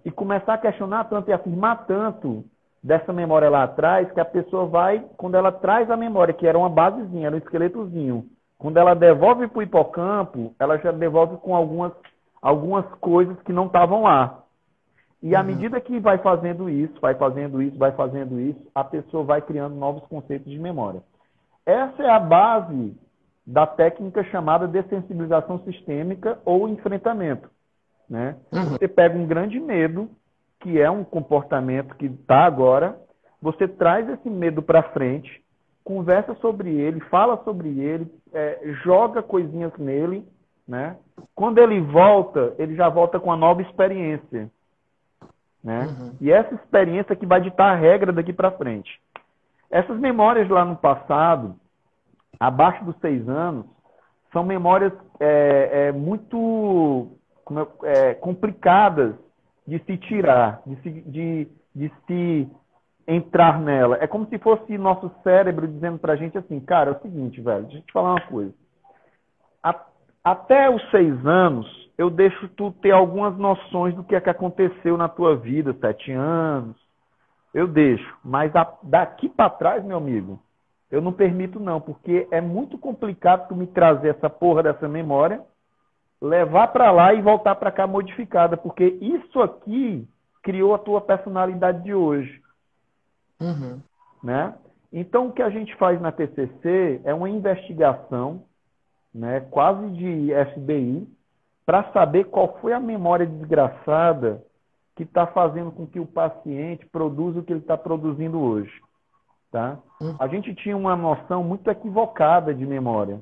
[0.03, 2.43] e começar a questionar tanto e afirmar tanto
[2.83, 6.57] dessa memória lá atrás, que a pessoa vai, quando ela traz a memória, que era
[6.57, 8.25] uma basezinha, era um esqueletozinho,
[8.57, 11.91] quando ela devolve para o hipocampo, ela já devolve com algumas,
[12.41, 14.39] algumas coisas que não estavam lá.
[15.21, 15.47] E à uhum.
[15.47, 19.75] medida que vai fazendo isso, vai fazendo isso, vai fazendo isso, a pessoa vai criando
[19.75, 21.01] novos conceitos de memória.
[21.65, 22.95] Essa é a base
[23.45, 27.49] da técnica chamada dessensibilização sistêmica ou enfrentamento.
[28.09, 28.35] Né?
[28.51, 28.65] Uhum.
[28.65, 30.09] Você pega um grande medo,
[30.59, 32.97] que é um comportamento que está agora,
[33.41, 35.43] você traz esse medo para frente,
[35.83, 40.25] conversa sobre ele, fala sobre ele, é, joga coisinhas nele,
[40.65, 40.95] né?
[41.35, 44.49] Quando ele volta, ele já volta com uma nova experiência,
[45.61, 45.87] né?
[45.87, 46.15] Uhum.
[46.21, 49.01] E essa experiência que vai ditar a regra daqui para frente.
[49.73, 51.55] Essas memórias lá no passado,
[52.39, 53.65] abaixo dos seis anos,
[54.31, 57.17] são memórias é, é, muito
[57.83, 59.15] é, complicadas
[59.67, 62.47] de se tirar, de se, de, de se
[63.07, 63.97] entrar nela.
[63.99, 67.63] É como se fosse nosso cérebro dizendo pra gente assim, cara, é o seguinte, velho,
[67.63, 68.53] deixa eu te falar uma coisa.
[69.63, 69.75] A,
[70.23, 71.65] até os seis anos,
[71.97, 76.11] eu deixo tu ter algumas noções do que é que aconteceu na tua vida, sete
[76.11, 76.82] anos.
[77.53, 78.17] Eu deixo.
[78.23, 80.41] Mas a, daqui para trás, meu amigo,
[80.89, 85.41] eu não permito não, porque é muito complicado tu me trazer essa porra dessa memória
[86.21, 90.07] levar para lá e voltar para cá modificada, porque isso aqui
[90.41, 92.41] criou a tua personalidade de hoje.
[93.41, 93.81] Uhum.
[94.23, 94.53] Né?
[94.91, 98.43] Então, o que a gente faz na TCC é uma investigação,
[99.13, 101.07] né, quase de FBI,
[101.65, 104.41] para saber qual foi a memória desgraçada
[104.95, 108.71] que está fazendo com que o paciente produza o que ele está produzindo hoje.
[109.51, 109.77] Tá?
[110.01, 110.15] Uhum.
[110.19, 113.19] A gente tinha uma noção muito equivocada de memória.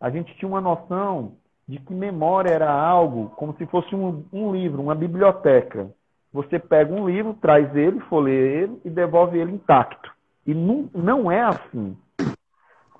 [0.00, 1.32] A gente tinha uma noção
[1.68, 5.90] de que memória era algo como se fosse um, um livro, uma biblioteca.
[6.32, 10.10] Você pega um livro, traz ele, folheia ele e devolve ele intacto.
[10.46, 11.96] E não, não é assim.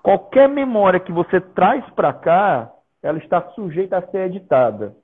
[0.02, 2.70] Qualquer memória que você traz para cá,
[3.02, 4.94] ela está sujeita a ser editada.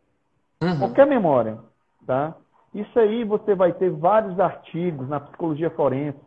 [0.63, 0.79] Uhum.
[0.79, 1.59] Qualquer memória,
[2.07, 2.35] tá?
[2.75, 6.19] Isso aí você vai ter vários artigos na psicologia forense,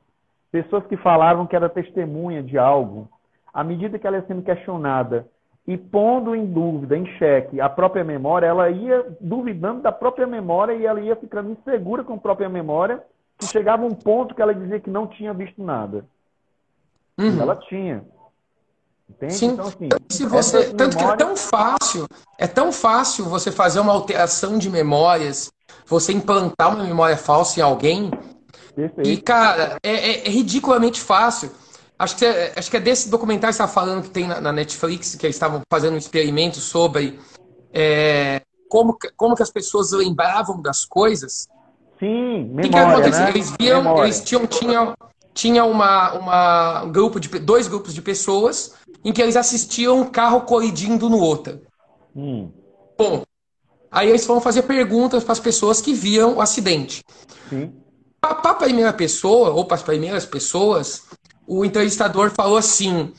[0.52, 3.10] pessoas que falavam que era testemunha de algo.
[3.54, 5.28] À medida que ela ia sendo questionada
[5.68, 10.74] e pondo em dúvida, em xeque, a própria memória, ela ia duvidando da própria memória
[10.74, 13.02] e ela ia ficando insegura com a própria memória,
[13.38, 16.06] que chegava um ponto que ela dizia que não tinha visto nada.
[17.18, 17.42] Uhum.
[17.42, 18.06] Ela tinha.
[19.10, 19.34] Entende?
[19.34, 19.54] Sim.
[19.54, 20.96] Então, assim, se você, tanto memórias...
[20.96, 25.52] que é tão fácil, é tão fácil você fazer uma alteração de memórias,
[25.86, 28.12] você implantar uma memória falsa em alguém.
[28.76, 29.10] Perfeito.
[29.10, 31.52] E, cara, é, é, é ridiculamente fácil.
[31.98, 34.42] Acho que, é, acho que é desse documentário que você está falando que tem na,
[34.42, 37.18] na, Netflix, que eles estavam fazendo um experimento sobre
[37.74, 41.48] é, como, como que as pessoas lembravam das coisas.
[41.98, 43.30] Sim, memória, que que né?
[43.30, 44.04] Eles viam, memória.
[44.04, 44.94] eles tinham, tinham,
[45.34, 50.06] tinha uma, uma um grupo de dois grupos de pessoas em que eles assistiam um
[50.06, 51.62] carro colidindo no outro.
[52.14, 52.52] Hum.
[52.98, 53.24] Bom,
[53.96, 57.02] aí eles vão fazer perguntas para as pessoas que viam o acidente.
[58.20, 61.04] Para a primeira pessoa ou para as primeiras pessoas,
[61.48, 63.14] o entrevistador falou assim: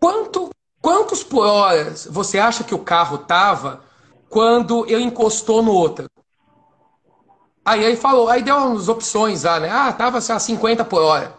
[0.00, 0.48] quanto,
[0.80, 3.82] quantos por hora você acha que o carro tava
[4.30, 6.06] quando ele encostou no outro?
[7.64, 9.68] Aí ele falou, aí deu umas opções lá, né?
[9.70, 11.34] Ah, tava a 50 por hora.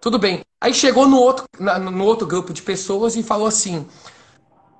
[0.00, 0.42] Tudo bem.
[0.60, 3.86] Aí chegou no outro, no outro grupo de pessoas e falou assim: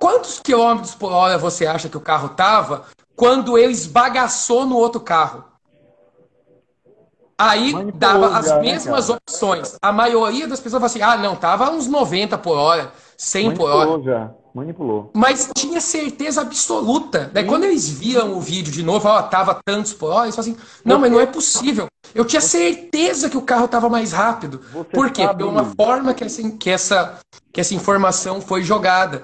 [0.01, 5.01] quantos quilômetros por hora você acha que o carro tava quando ele esbagaçou no outro
[5.01, 5.45] carro?
[7.39, 9.77] Aí dava as né, mesmas né, opções.
[9.81, 13.71] A maioria das pessoas falava assim: ah, não, tava uns 90 por hora, 100 Manipulou
[13.71, 14.03] por hora.
[14.03, 14.31] Já.
[14.53, 15.11] Manipulou.
[15.15, 17.31] Mas tinha certeza absoluta.
[17.33, 20.53] Daí quando eles viam o vídeo de novo, ó, tava tantos por hora, eles falavam
[20.53, 21.01] assim: não, Você...
[21.01, 21.87] mas não é possível.
[22.15, 24.61] Eu tinha certeza que o carro tava mais rápido.
[24.73, 25.23] Você por quê?
[25.23, 25.45] Sabe...
[25.45, 27.21] Pela forma que essa, que, essa,
[27.53, 29.23] que essa informação foi jogada.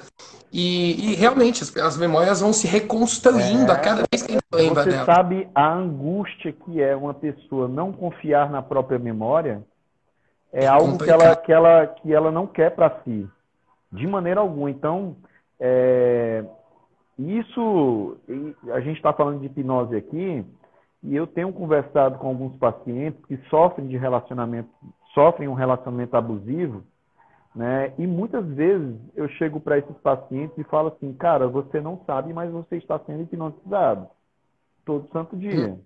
[0.52, 4.35] E, e, realmente as, as, memórias vão se reconstruindo é, a cada vez que a
[4.35, 5.04] gente lembra você dela.
[5.04, 9.62] Você sabe a angústia que é uma pessoa não confiar na própria memória?
[10.52, 13.28] É, é algo que ela, que, ela, que ela não quer para si,
[13.92, 14.70] de maneira alguma.
[14.70, 15.16] Então,
[15.59, 16.44] é,
[17.18, 18.16] isso,
[18.72, 20.44] a gente está falando de hipnose aqui,
[21.02, 24.68] e eu tenho conversado com alguns pacientes que sofrem de relacionamento,
[25.14, 26.82] sofrem um relacionamento abusivo,
[27.57, 27.90] né?
[27.99, 32.31] E muitas vezes eu chego para esses pacientes e falo assim, cara, você não sabe,
[32.35, 34.07] mas você está sendo hipnotizado
[34.85, 35.71] todo santo dia.
[35.71, 35.79] Hum.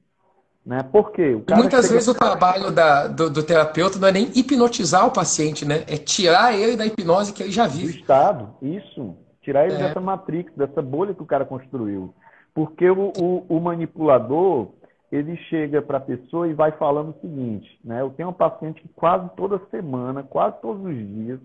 [0.67, 0.83] Né?
[0.83, 1.41] Por quê?
[1.57, 5.85] muitas vezes o trabalho da, do, do, terapeuta não é nem hipnotizar o paciente, né?
[5.89, 7.93] É tirar ele da hipnose que ele já vive.
[7.93, 9.17] Do estado, isso.
[9.41, 9.79] Tirar ele é.
[9.79, 12.13] dessa matrix, dessa bolha que o cara construiu.
[12.53, 14.69] Porque o, o, o manipulador,
[15.11, 18.03] ele chega para a pessoa e vai falando o seguinte, né?
[18.03, 21.41] Eu tenho um paciente que quase toda semana, quase todos os dias,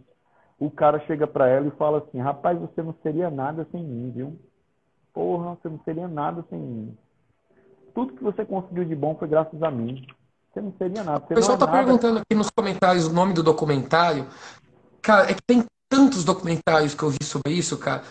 [0.60, 4.12] o cara chega para ela e fala assim: rapaz, você não seria nada sem mim,
[4.12, 4.40] viu?
[5.14, 6.98] Porra, você não seria nada sem mim.
[7.94, 10.06] Tudo que você conseguiu de bom foi graças a mim.
[10.54, 11.24] Você não seria nada.
[11.24, 14.28] o pessoal está é perguntando aqui nos comentários o nome do documentário.
[15.02, 18.04] Cara, é que tem tantos documentários que eu vi sobre isso, cara.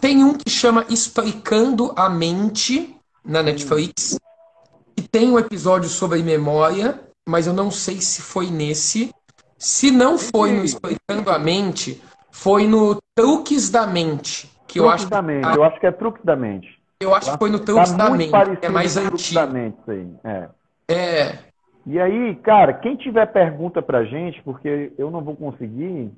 [0.00, 4.18] Tem um que chama Explicando a Mente na Netflix.
[4.96, 9.12] E tem um episódio sobre memória, mas eu não sei se foi nesse.
[9.62, 14.48] Se não foi no Explicando a Mente, foi no Truques da Mente.
[14.66, 15.56] Que truques eu acho da Mente.
[15.56, 16.82] Eu acho que é Truques da Mente.
[17.00, 18.32] Eu acho que foi no Truques tá da Mente.
[18.60, 19.40] É mais antigo.
[19.40, 20.14] Da mente, isso aí.
[20.24, 20.48] É.
[20.88, 21.38] é.
[21.86, 26.10] E aí, cara, quem tiver pergunta pra gente, porque eu não vou conseguir,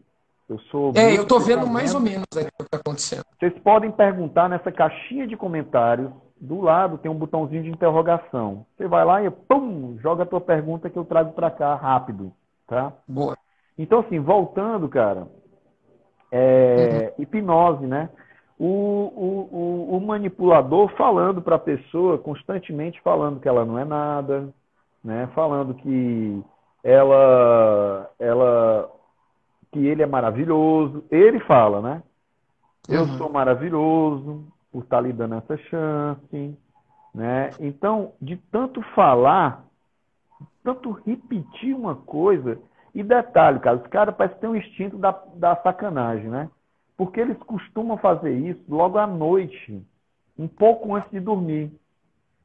[0.48, 0.94] eu sou.
[0.96, 3.24] É, eu tô vendo mais ou menos o que tá acontecendo.
[3.38, 6.10] Vocês podem perguntar nessa caixinha de comentários.
[6.40, 8.64] Do lado tem um botãozinho de interrogação.
[8.74, 12.32] Você vai lá e pum, joga a tua pergunta que eu trago para cá rápido,
[12.66, 12.92] tá?
[13.06, 13.36] Boa.
[13.76, 15.26] Então, assim, voltando, cara,
[16.30, 17.22] é, uhum.
[17.22, 18.08] hipnose, né?
[18.58, 23.84] O, o, o, o manipulador falando para a pessoa, constantemente falando que ela não é
[23.84, 24.48] nada,
[25.02, 25.28] né?
[25.34, 26.42] Falando que
[26.82, 28.90] ela, ela,
[29.72, 31.04] que ele é maravilhoso.
[31.10, 32.02] Ele fala, né?
[32.88, 33.18] Eu uhum.
[33.18, 36.58] sou maravilhoso por estar lhe dando essa chance,
[37.14, 37.50] né?
[37.58, 39.64] Então, de tanto falar,
[40.62, 42.58] tanto repetir uma coisa,
[42.94, 46.48] e detalhe, cara, os caras parecem ter um instinto da, da sacanagem, né?
[46.96, 49.84] Porque eles costumam fazer isso logo à noite,
[50.38, 51.72] um pouco antes de dormir.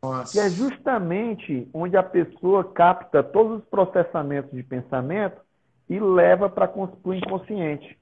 [0.02, 0.32] Nossa.
[0.32, 5.40] Que é justamente onde a pessoa capta todos os processamentos de pensamento
[5.88, 6.72] e leva para
[7.04, 8.00] o inconsciente.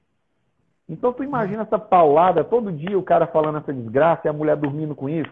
[0.88, 4.56] Então tu imagina essa paulada, todo dia o cara falando essa desgraça e a mulher
[4.56, 5.30] dormindo com isso.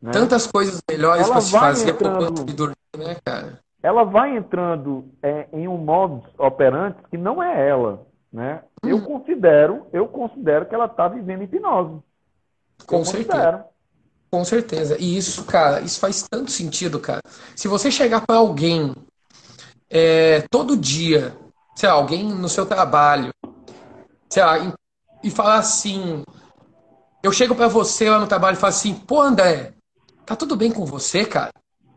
[0.00, 0.12] Né?
[0.12, 2.44] Tantas coisas melhores para se fazer entrando...
[2.44, 3.60] de dormir, né, cara?
[3.86, 8.62] ela vai entrando é, em um modo operante que não é ela, né?
[8.82, 9.04] Eu uhum.
[9.04, 12.00] considero, eu considero que ela está vivendo hipnose.
[12.84, 13.64] Com certeza.
[14.28, 14.96] Com certeza.
[14.98, 17.20] E isso, cara, isso faz tanto sentido, cara.
[17.54, 18.92] Se você chegar para alguém
[19.88, 21.32] é, todo dia,
[21.76, 23.30] sei lá, alguém no seu trabalho,
[24.28, 24.76] sei lá,
[25.22, 26.24] e falar assim,
[27.22, 29.74] eu chego para você lá no trabalho e falo assim, pô, André,
[30.26, 31.52] tá tudo bem com você, cara?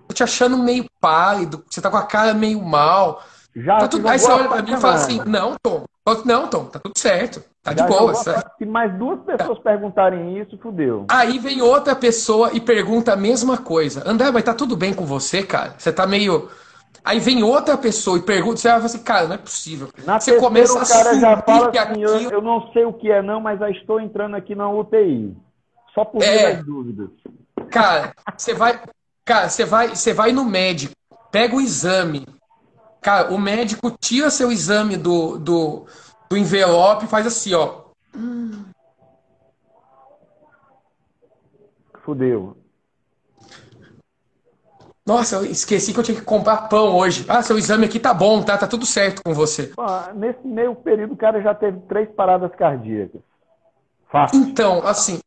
[0.10, 3.22] Tô te achando meio pálido, você tá com a cara meio mal.
[3.56, 4.08] Já, tá tudo...
[4.08, 5.86] Aí você olha pra mim e fala assim, não, Tom,
[6.26, 7.43] não, Tom, tá tudo certo.
[7.62, 8.15] Tá de boa.
[8.15, 9.63] Se mais duas pessoas tá.
[9.69, 11.06] perguntarem isso, fudeu.
[11.12, 14.02] Aí vem outra pessoa e pergunta a mesma coisa.
[14.04, 15.76] André, mas tá tudo bem com você, cara?
[15.78, 16.50] Você tá meio.
[17.06, 19.89] Aí vem outra pessoa e pergunta, você vai falar assim, cara, não é possível.
[20.04, 23.12] Na você começa o cara a já fala assim, eu, eu, não sei o que
[23.12, 25.38] é não, mas já estou entrando aqui na UTI.
[25.93, 27.10] Só por é, dúvidas.
[27.69, 28.80] Cara, você vai,
[29.30, 30.96] cara, você vai, você vai no médico,
[31.32, 32.26] pega o exame.
[33.00, 35.86] Cara, o médico tira seu exame do, do
[36.28, 37.84] do envelope faz assim, ó.
[42.04, 42.58] Fudeu.
[45.06, 47.26] Nossa, eu esqueci que eu tinha que comprar pão hoje.
[47.28, 48.58] Ah, seu exame aqui tá bom, tá?
[48.58, 49.72] Tá tudo certo com você.
[49.78, 53.22] Ah, nesse meio período, o cara já teve três paradas cardíacas.
[54.12, 54.39] Fácil.
[54.39, 55.20] Então, assim.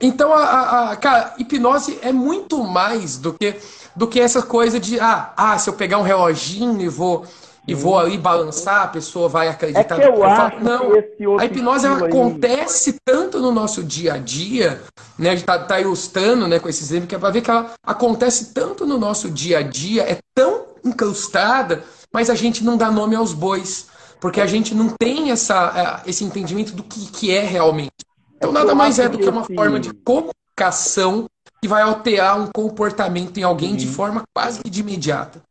[0.00, 3.56] Então, a, a, cara, hipnose é muito mais do que,
[3.94, 7.24] do que essa coisa de, ah, ah, se eu pegar um reloginho e vou
[7.68, 9.96] e vou ali balançar, a pessoa vai acreditar.
[9.96, 12.96] É que eu, eu acho falo, não, a hipnose acontece aí...
[13.04, 14.82] tanto no nosso dia a dia,
[15.18, 15.30] né?
[15.30, 17.72] A gente tá, tá ilustrando né, com esse exemplo, que é para ver que ela
[17.84, 21.82] acontece tanto no nosso dia a dia, é tão incrustada,
[22.12, 23.88] mas a gente não dá nome aos bois.
[24.20, 28.05] Porque a gente não tem essa, é, esse entendimento do que, que é realmente.
[28.50, 29.54] Então, nada mais é do que uma esse...
[29.54, 31.26] forma de comunicação
[31.60, 33.76] que vai alterar um comportamento em alguém uhum.
[33.76, 35.42] de forma quase que de imediata.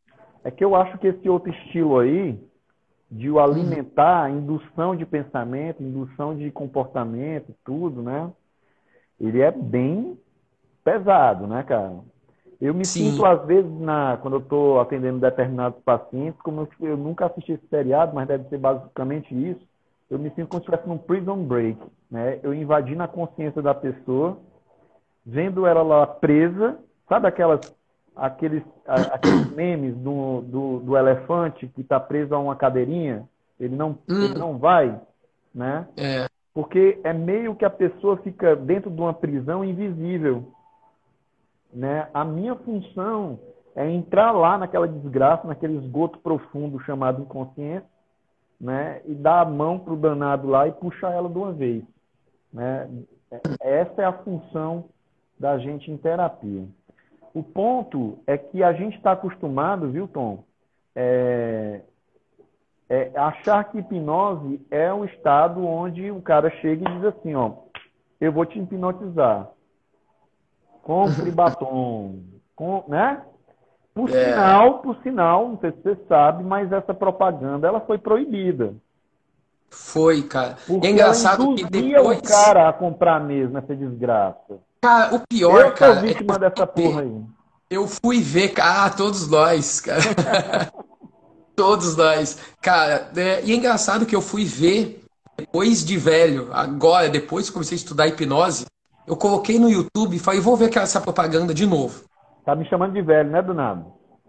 [0.44, 2.40] É que eu acho que esse outro estilo aí,
[3.10, 8.32] de o alimentar, indução de pensamento, indução de comportamento, tudo, né?
[9.20, 10.18] Ele é bem
[10.84, 11.96] pesado, né, cara?
[12.62, 13.12] Eu me Sim.
[13.12, 17.54] sinto, às vezes, na, quando eu estou atendendo determinados pacientes, como eu, eu, nunca assisti
[17.54, 19.62] esse seriado, mas deve ser basicamente isso,
[20.10, 22.40] eu me sinto como se estivesse num prison break, né?
[22.44, 24.38] Eu invadi na consciência da pessoa,
[25.26, 27.76] vendo ela lá presa, sabe aquelas
[28.16, 33.28] aqueles, aqueles memes do, do, do elefante que está preso a uma cadeirinha,
[33.60, 34.24] ele não, hum.
[34.24, 35.00] ele não vai,
[35.54, 35.88] né?
[35.98, 36.28] É.
[36.54, 40.54] Porque é meio que a pessoa fica dentro de uma prisão invisível.
[41.74, 42.08] Né?
[42.14, 43.38] A minha função
[43.76, 47.90] é entrar lá naquela desgraça, naquele esgoto profundo chamado inconsciência,
[48.60, 49.02] né?
[49.06, 51.84] e dar a mão para o danado lá e puxar ela de uma vez.
[52.52, 52.90] Né?
[53.60, 54.86] Essa é a função
[55.40, 56.66] da gente em terapia.
[57.34, 60.44] O ponto é que a gente está acostumado, viu, Tom,
[60.96, 61.82] é,
[62.88, 67.52] é achar que hipnose é um estado onde o cara chega e diz assim, ó,
[68.22, 69.52] eu vou te hipnotizar.
[70.82, 72.24] Compre batom,
[72.56, 73.22] com, né?
[73.96, 74.26] Por é.
[74.26, 78.76] sinal, por sinal, não sei se você sabe, mas essa propaganda ela foi proibida.
[79.70, 80.58] Foi, cara.
[80.68, 84.60] Porque é engraçado que depois o cara a comprar mesmo essa desgraça.
[84.82, 85.94] Cara, o pior, eu cara.
[85.94, 87.22] Eu sou vítima é dessa porra aí.
[87.70, 90.02] Eu fui ver, ah, todos nós, cara.
[91.56, 92.38] todos nós.
[92.62, 95.06] Cara, é, e é engraçado que eu fui ver
[95.38, 98.66] depois de velho, agora, depois que comecei a estudar hipnose,
[99.08, 102.04] eu coloquei no YouTube e falei, vou ver essa propaganda de novo.
[102.46, 103.84] Tá me chamando de velho, né, do nada?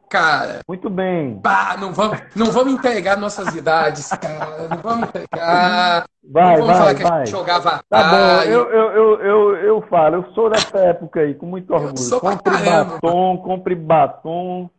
[0.09, 0.61] Cara.
[0.66, 1.38] Muito bem.
[1.40, 4.68] Pá, não vamos, não vamos entregar nossas idades, cara.
[4.68, 6.07] Não vamos entregar.
[6.24, 7.12] Vai, não vamos vai, falar que vai.
[7.12, 11.20] a gente jogava Tá bom, eu, eu, eu, eu, eu falo, eu sou dessa época
[11.20, 12.20] aí, com muito orgulho.
[12.20, 14.70] Compre batom, compre batom.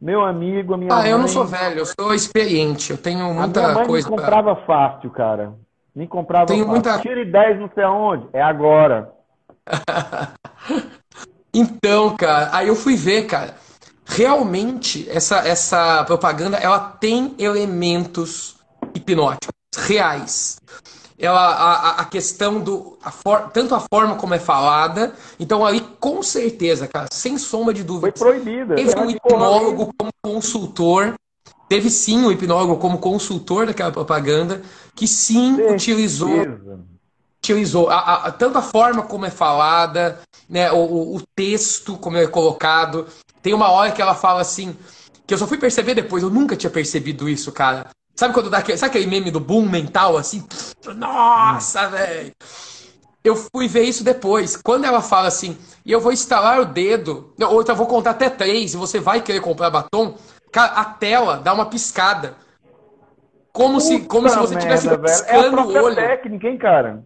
[0.00, 1.10] Meu amigo, a minha Ah, mãe...
[1.10, 2.90] eu não sou velho, eu sou experiente.
[2.90, 4.08] Eu tenho muita a minha mãe coisa.
[4.08, 4.66] Me comprava pra...
[4.66, 5.54] fácil, cara.
[5.96, 6.72] Me comprava tenho fácil.
[6.72, 6.98] Muita...
[7.00, 8.28] Tire 10 não sei aonde.
[8.34, 9.10] É agora.
[11.54, 13.64] então, cara, aí eu fui ver, cara
[14.06, 18.56] realmente essa, essa propaganda ela tem elementos
[18.94, 20.56] hipnóticos reais.
[21.16, 22.98] Ela, a, a questão do.
[23.02, 25.14] A for, tanto a forma como é falada.
[25.38, 28.12] Então, ali, com certeza, cara, sem sombra de dúvida.
[28.16, 28.74] Foi proibida.
[28.74, 31.14] Teve um hipnólogo como consultor.
[31.68, 34.60] Teve sim um hipnólogo como consultor daquela propaganda.
[34.94, 35.74] Que sim certeza.
[35.74, 36.30] utilizou.
[37.44, 40.18] Utilizou a, a, tanto a forma como é falada,
[40.48, 43.06] né, o, o texto como é colocado,
[43.42, 44.74] tem uma hora que ela fala assim,
[45.26, 47.86] que eu só fui perceber depois, eu nunca tinha percebido isso, cara.
[48.16, 50.42] Sabe quando dá aquele, sabe aquele meme do boom mental assim?
[50.96, 52.32] Nossa, velho.
[53.22, 54.56] Eu fui ver isso depois.
[54.56, 58.30] Quando ela fala assim, e eu vou instalar o dedo, ou eu vou contar até
[58.30, 60.16] três, e você vai querer comprar batom,
[60.50, 62.36] cara, a tela dá uma piscada.
[63.52, 65.96] Como Puta se, como se você estivesse piscando é o olho.
[65.96, 67.04] técnica, hein, cara?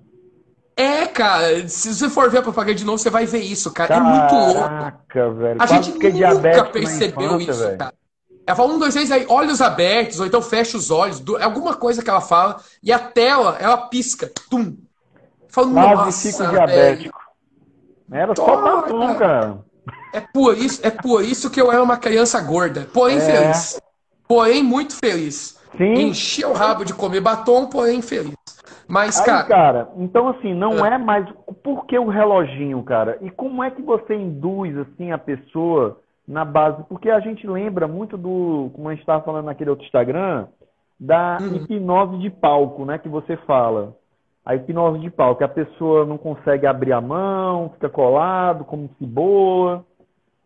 [0.80, 3.88] É, cara, se você for ver a propaganda de novo, você vai ver isso, cara.
[3.96, 5.34] Caraca, é muito louco.
[5.40, 5.56] velho.
[5.60, 7.78] A gente nunca percebeu infância, isso, velho.
[7.78, 7.94] cara.
[8.46, 11.74] Ela fala um, dois, três, aí olhos abertos, ou então fecha os olhos, do- alguma
[11.74, 14.30] coisa que ela fala, e a tela, ela pisca.
[14.48, 14.76] Tum.
[15.48, 16.50] Fala, Quase nossa, fico velho.
[16.52, 17.18] diabético.
[18.12, 19.18] Era só batom, cara.
[19.18, 19.58] cara.
[20.14, 22.88] É por isso, é por isso que eu era uma criança gorda.
[22.92, 23.20] Porém É.
[23.20, 23.80] feliz.
[24.26, 25.58] Porém muito feliz.
[25.76, 25.92] Sim.
[25.94, 28.34] Enchia o rabo de comer batom, porém feliz.
[28.88, 31.28] Mas, Aí, cara, cara, então assim, não é mais.
[31.62, 33.18] Por que o reloginho, cara?
[33.20, 36.82] E como é que você induz assim a pessoa na base?
[36.88, 40.46] Porque a gente lembra muito do, como a gente estava falando naquele outro Instagram,
[40.98, 41.56] da Uhum.
[41.56, 42.96] hipnose de palco, né?
[42.98, 43.94] Que você fala.
[44.44, 49.84] A hipnose de palco, a pessoa não consegue abrir a mão, fica colado, como cebola,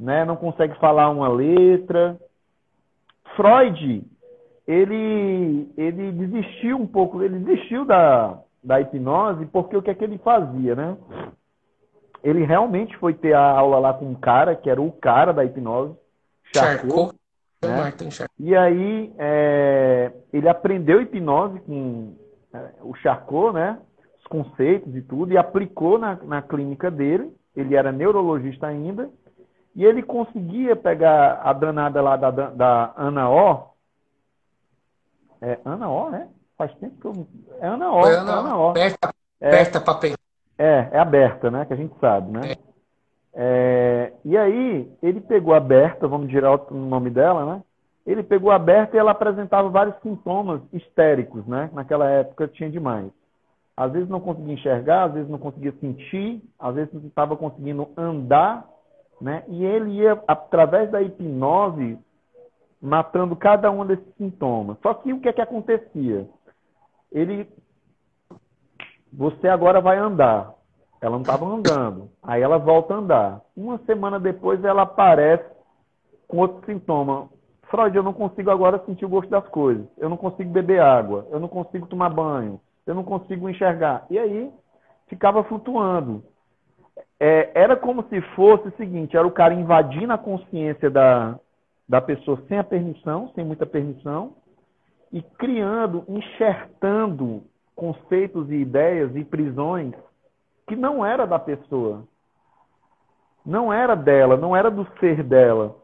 [0.00, 0.24] né?
[0.24, 2.18] Não consegue falar uma letra.
[3.36, 4.02] Freud,
[4.66, 10.04] ele, ele desistiu um pouco, ele desistiu da, da hipnose, porque o que é que
[10.04, 10.96] ele fazia, né?
[12.22, 15.44] Ele realmente foi ter a aula lá com um cara, que era o cara da
[15.44, 15.94] hipnose,
[16.54, 17.14] Charcot, Charcot.
[17.64, 17.76] né?
[17.76, 18.34] Martin Charcot.
[18.38, 22.14] e aí é, ele aprendeu hipnose com
[22.54, 23.78] é, o Charcot, né?
[24.20, 27.32] Os conceitos e tudo, e aplicou na, na clínica dele.
[27.56, 29.10] Ele era neurologista ainda.
[29.74, 33.71] E ele conseguia pegar a danada lá da, da Ana O.
[35.42, 36.28] É Ana O, né?
[36.56, 37.26] Faz tempo que eu.
[37.60, 38.02] É Ana O.
[38.02, 38.70] Foi é Ana, Ana O.
[38.70, 40.16] aperta, aperta pra pegar.
[40.56, 41.64] É, é a Berta, né?
[41.64, 42.54] Que a gente sabe, né?
[43.34, 47.62] É, e aí, ele pegou a Berta, vamos tirar o nome dela, né?
[48.06, 51.70] Ele pegou a Berta e ela apresentava vários sintomas histéricos, né?
[51.72, 53.10] Naquela época tinha demais.
[53.76, 57.88] Às vezes não conseguia enxergar, às vezes não conseguia sentir, às vezes não estava conseguindo
[57.96, 58.68] andar,
[59.20, 59.42] né?
[59.48, 61.98] E ele ia, através da hipnose,
[62.82, 64.76] matando cada um desses sintomas.
[64.82, 66.28] Só que o que é que acontecia?
[67.12, 67.48] Ele
[69.12, 70.52] você agora vai andar.
[71.00, 72.10] Ela não estava andando.
[72.22, 73.40] Aí ela volta a andar.
[73.56, 75.44] Uma semana depois ela aparece
[76.26, 77.28] com outro sintoma.
[77.64, 79.86] Freud, eu não consigo agora sentir o gosto das coisas.
[79.98, 81.26] Eu não consigo beber água.
[81.30, 82.60] Eu não consigo tomar banho.
[82.86, 84.06] Eu não consigo enxergar.
[84.10, 84.50] E aí
[85.08, 86.24] ficava flutuando.
[87.20, 91.38] É, era como se fosse o seguinte: era o cara invadindo a consciência da,
[91.92, 94.32] da pessoa sem a permissão, sem muita permissão,
[95.12, 97.42] e criando, enxertando
[97.76, 99.92] conceitos e ideias e prisões
[100.66, 102.04] que não era da pessoa.
[103.44, 105.76] Não era dela, não era do ser dela.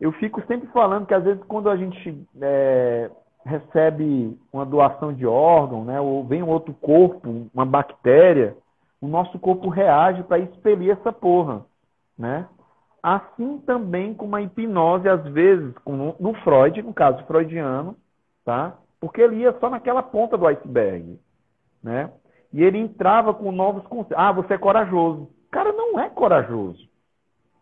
[0.00, 3.08] Eu fico sempre falando que às vezes quando a gente é,
[3.46, 8.56] recebe uma doação de órgão, né, ou vem um outro corpo, uma bactéria,
[9.00, 11.64] o nosso corpo reage para expelir essa porra,
[12.18, 12.48] né?
[13.02, 17.96] Assim também com uma hipnose, às vezes, como no Freud, no caso freudiano,
[18.44, 18.74] tá?
[19.00, 21.18] Porque ele ia só naquela ponta do iceberg,
[21.82, 22.10] né?
[22.52, 24.16] E ele entrava com novos conceitos.
[24.16, 25.22] Ah, você é corajoso.
[25.22, 26.88] O cara não é corajoso.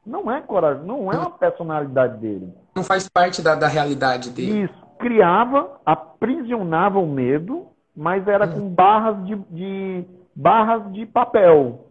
[0.04, 2.52] Não é corajoso, não é uma personalidade dele.
[2.74, 4.64] Não faz parte da, da realidade dele.
[4.64, 4.86] Isso.
[4.98, 11.89] Criava, aprisionava o medo, mas era com barras de, de barras de papel.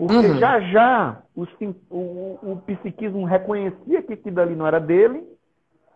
[0.00, 0.38] Porque Uhum.
[0.38, 1.44] já já o,
[1.90, 5.22] o, o psiquismo reconhecia que aquilo ali não era dele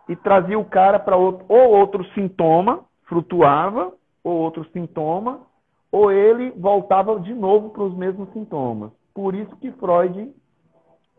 [0.07, 5.41] e trazia o cara para outro, ou outro sintoma, flutuava, ou outro sintoma,
[5.91, 8.91] ou ele voltava de novo para os mesmos sintomas.
[9.15, 10.31] Por isso que Freud,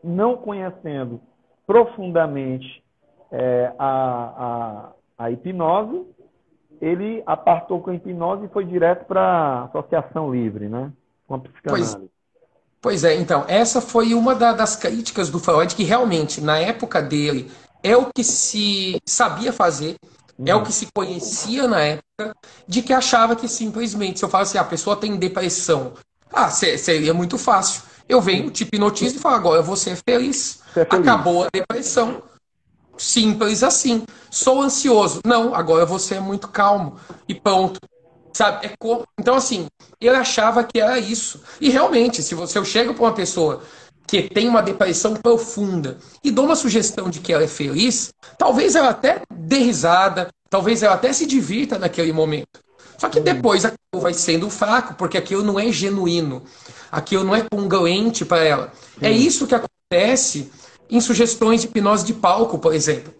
[0.03, 1.19] não conhecendo
[1.65, 2.83] profundamente
[3.31, 6.05] é, a, a, a hipnose,
[6.79, 10.93] ele apartou com a hipnose e foi direto para a associação livre, né?
[11.27, 11.97] Com a psicanálise.
[11.97, 12.14] Pois
[13.03, 17.51] é, então, essa foi uma da- das críticas do Freud, que realmente, na época dele,
[17.83, 19.95] é o que se sabia fazer,
[20.45, 22.35] é o que se conhecia na época,
[22.67, 25.93] de que achava que simplesmente, se eu falo assim, "Ah, a pessoa tem depressão,
[26.31, 27.81] ah, se- seria muito fácil.
[28.07, 30.59] Eu venho, te hipnotizo e falo, agora você é feliz.
[30.73, 31.07] Você é feliz.
[31.07, 32.21] Acabou a depressão.
[32.97, 34.03] Simples assim.
[34.31, 35.19] Sou ansioso.
[35.25, 36.97] Não, agora você é muito calmo.
[37.27, 37.79] E pronto.
[38.35, 38.67] Sabe?
[38.67, 38.73] É
[39.17, 39.67] Então, assim,
[40.01, 41.41] ele achava que era isso.
[41.61, 43.63] E realmente, se você eu chego para uma pessoa
[44.05, 48.75] que tem uma depressão profunda e dou uma sugestão de que ela é feliz, talvez
[48.75, 52.59] ela até dê risada, talvez ela até se divirta naquele momento.
[52.97, 56.43] Só que depois aquilo vai sendo fraco, porque aquilo não é genuíno.
[56.91, 58.73] Aquilo não é congruente para ela.
[59.01, 60.51] É isso que acontece
[60.89, 63.13] em sugestões de hipnose de palco, por exemplo.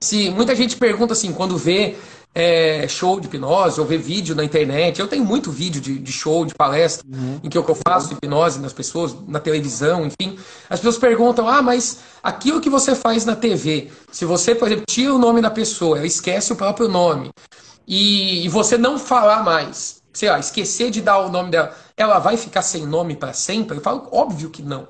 [0.00, 1.96] Se muita gente pergunta assim, quando vê
[2.38, 6.12] é, show de hipnose ou vê vídeo na internet, eu tenho muito vídeo de, de
[6.12, 7.06] show, de palestra,
[7.42, 10.38] em que eu que eu faço hipnose nas pessoas, na televisão, enfim.
[10.68, 14.84] As pessoas perguntam, ah, mas aquilo que você faz na TV, se você, por exemplo,
[14.86, 17.30] tira o nome da pessoa, ela esquece o próprio nome,
[17.88, 22.18] e, e você não falar mais, sei lá, esquecer de dar o nome dela, ela
[22.18, 23.78] vai ficar sem nome para sempre?
[23.78, 24.88] Eu falo, óbvio que não.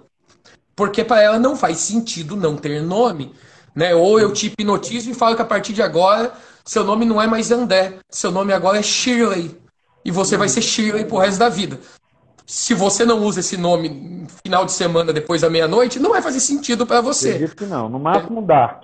[0.75, 3.33] Porque para ela não faz sentido não ter nome.
[3.73, 3.95] Né?
[3.95, 6.33] Ou eu te hipnotizo e falo que a partir de agora
[6.67, 9.57] seu nome não é mais André, seu nome agora é Shirley.
[10.05, 11.81] E você vai ser Shirley pro resto da vida.
[12.45, 16.21] Se você não usa esse nome no final de semana depois da meia-noite, não vai
[16.21, 17.35] fazer sentido para você.
[17.35, 18.83] Eu disse que não, no máximo Dark.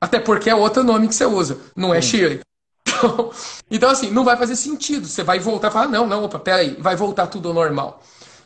[0.00, 2.40] Até porque é outro nome que você usa, não é Shirley.
[2.86, 3.30] Então,
[3.70, 5.06] então, assim, não vai fazer sentido.
[5.06, 8.00] Você vai voltar e falar, não, não, opa, peraí, vai voltar tudo ao normal.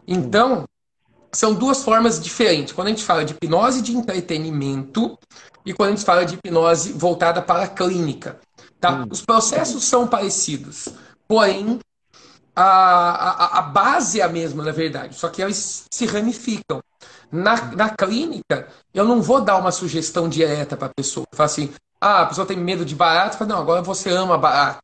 [0.06, 0.64] Então,
[1.32, 2.72] são duas formas diferentes.
[2.72, 5.18] Quando a gente fala de hipnose de entretenimento
[5.64, 8.38] e quando a gente fala de hipnose voltada para a clínica.
[8.82, 9.06] Tá?
[9.08, 10.88] Os processos são parecidos,
[11.28, 11.78] porém
[12.54, 16.82] a, a, a base é a mesma, na verdade, só que eles se ramificam.
[17.30, 21.24] Na, na clínica, eu não vou dar uma sugestão direta para a pessoa.
[21.32, 24.80] Falar assim, ah, a pessoa tem medo de barato, fala, não, agora você ama barato.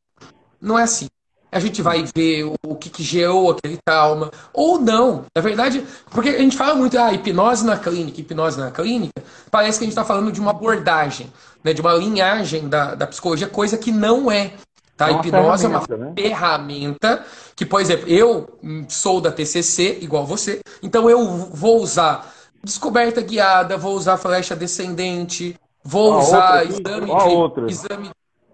[0.61, 1.09] Não é assim.
[1.51, 4.30] A gente vai ver o, o que, que, gerou aquele trauma.
[4.53, 5.24] Ou não.
[5.34, 9.78] Na verdade, porque a gente fala muito, ah, hipnose na clínica, hipnose na clínica, parece
[9.78, 11.32] que a gente está falando de uma abordagem,
[11.62, 14.52] né, de uma linhagem da, da psicologia, coisa que não é.
[14.96, 15.11] Tá?
[15.11, 16.12] É a hipnose é uma né?
[16.16, 22.32] ferramenta que, por exemplo, eu sou da TCC, igual você, então eu vou usar
[22.62, 25.56] descoberta guiada, vou usar flecha descendente,
[25.90, 28.11] Vou usar exame, de, exame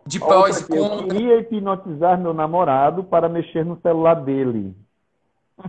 [0.06, 1.06] de pós e contra.
[1.06, 4.72] Eu queria hipnotizar meu namorado para mexer no celular dele.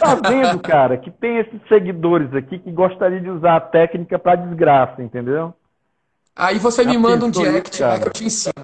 [0.00, 4.34] tá vendo, cara, que tem esses seguidores aqui que gostariam de usar a técnica para
[4.34, 5.54] desgraça, entendeu?
[6.40, 8.54] Aí você me manda um direct isso, que eu te ensino.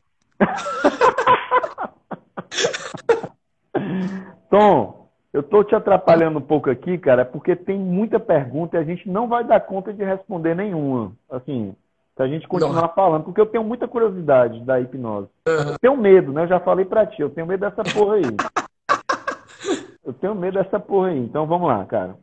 [4.48, 8.84] Tom, eu tô te atrapalhando um pouco aqui, cara, porque tem muita pergunta e a
[8.84, 11.12] gente não vai dar conta de responder nenhuma.
[11.30, 11.76] Assim,
[12.16, 12.94] se a gente continuar não.
[12.94, 15.28] falando, porque eu tenho muita curiosidade da hipnose.
[15.46, 15.72] Uhum.
[15.72, 16.44] Eu tenho medo, né?
[16.44, 18.24] Eu já falei pra ti, eu tenho medo dessa porra aí.
[20.02, 21.18] eu tenho medo dessa porra aí.
[21.18, 22.16] Então vamos lá, cara.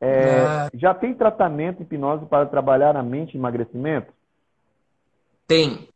[0.00, 0.70] É, ah.
[0.72, 4.16] Já tem tratamento hipnose para trabalhar a mente e emagrecimento?
[5.48, 5.88] Tem,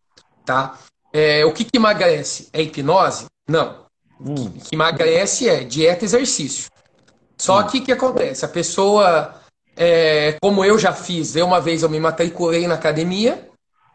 [0.46, 0.78] tá?
[1.12, 2.48] É, o que, que emagrece?
[2.55, 3.26] É hipnose?
[3.46, 3.84] Não.
[4.18, 4.46] Hum.
[4.46, 6.70] O que emagrece é dieta e exercício.
[7.36, 7.66] Só hum.
[7.66, 8.46] que o que acontece?
[8.46, 9.34] A pessoa,
[9.76, 13.46] é, como eu já fiz, eu uma vez eu me matriculei na academia.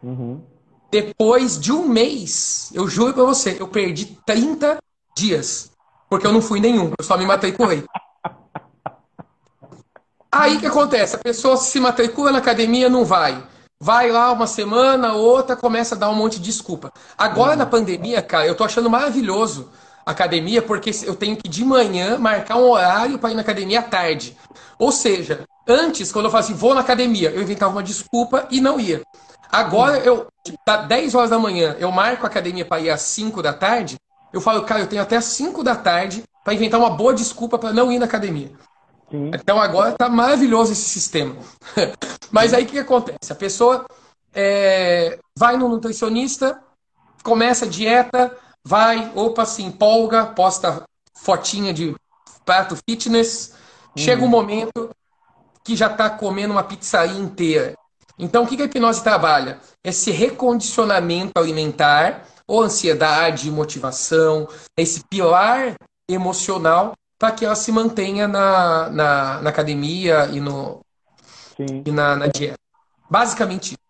[0.04, 0.44] Uhum.
[0.92, 4.78] Depois de um mês, eu juro pra você, eu perdi 30
[5.16, 5.72] dias.
[6.08, 7.84] Porque eu não fui nenhum, eu só me matriculei.
[10.32, 11.16] Aí o que acontece?
[11.16, 13.44] A pessoa se matricula na academia, não vai.
[13.80, 16.92] Vai lá uma semana, outra, começa a dar um monte de desculpa.
[17.18, 17.58] Agora uhum.
[17.58, 19.70] na pandemia, cara, eu tô achando maravilhoso
[20.08, 23.84] academia porque eu tenho que de manhã marcar um horário para ir na academia à
[23.84, 24.38] tarde.
[24.80, 28.62] Ou seja, antes, quando eu falava assim, vou na academia, eu inventava uma desculpa e
[28.62, 29.04] não ia.
[29.52, 33.02] Agora, eu, tipo, tá 10 horas da manhã, eu marco a academia para ir às
[33.02, 33.98] 5 da tarde,
[34.32, 37.58] eu falo, cara, eu tenho até às 5 da tarde para inventar uma boa desculpa
[37.58, 38.52] para não ir na academia.
[39.10, 39.32] Sim.
[39.34, 41.36] Então agora tá maravilhoso esse sistema.
[42.32, 43.32] Mas aí o que acontece?
[43.32, 43.86] A pessoa
[44.34, 46.62] é, vai no nutricionista,
[47.24, 50.84] começa a dieta, vai, opa, se empolga, posta
[51.16, 51.96] fotinha de
[52.46, 53.54] prato fitness,
[53.96, 54.04] uhum.
[54.04, 54.90] chega um momento
[55.64, 57.76] que já está comendo uma pizzaria inteira.
[58.20, 59.60] Então, o que a hipnose trabalha?
[59.84, 64.48] Esse recondicionamento alimentar, ou ansiedade, motivação,
[64.78, 65.76] esse pilar
[66.10, 70.82] emocional para que ela se mantenha na, na, na academia e, no,
[71.86, 72.60] e na, na dieta.
[73.10, 73.88] Basicamente isso.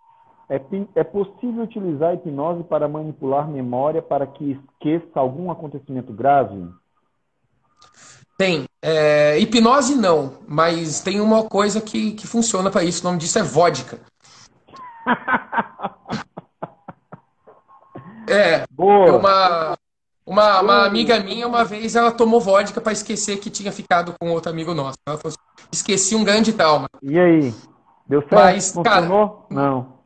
[0.50, 0.62] É,
[0.96, 6.70] é possível utilizar a hipnose para manipular memória para que esqueça algum acontecimento grave?
[8.38, 8.64] Tem.
[8.82, 13.02] É, hipnose não, mas tem uma coisa que, que funciona para isso.
[13.02, 14.00] O nome disso é vodka.
[18.30, 18.64] é.
[18.72, 19.18] Boa.
[19.18, 19.78] Uma,
[20.28, 24.30] uma, uma amiga minha, uma vez, ela tomou vodka para esquecer que tinha ficado com
[24.30, 24.98] outro amigo nosso.
[25.08, 26.88] Ela falou assim, esqueci um grande trauma.
[27.02, 27.54] E aí?
[28.06, 28.36] Deu certo?
[28.36, 29.48] Mas, Funcionou?
[29.50, 29.98] Cara, não.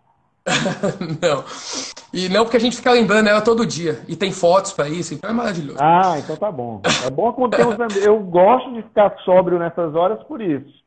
[1.20, 1.44] não.
[2.14, 4.00] E não porque a gente fica lembrando ela todo dia.
[4.08, 5.80] E tem fotos para isso, então é maravilhoso.
[5.82, 6.82] Ah, então tá bom.
[7.04, 7.96] É bom quando tem uns...
[7.98, 10.82] Eu gosto de ficar sóbrio nessas horas por isso.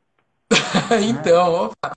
[1.09, 1.93] então, opa.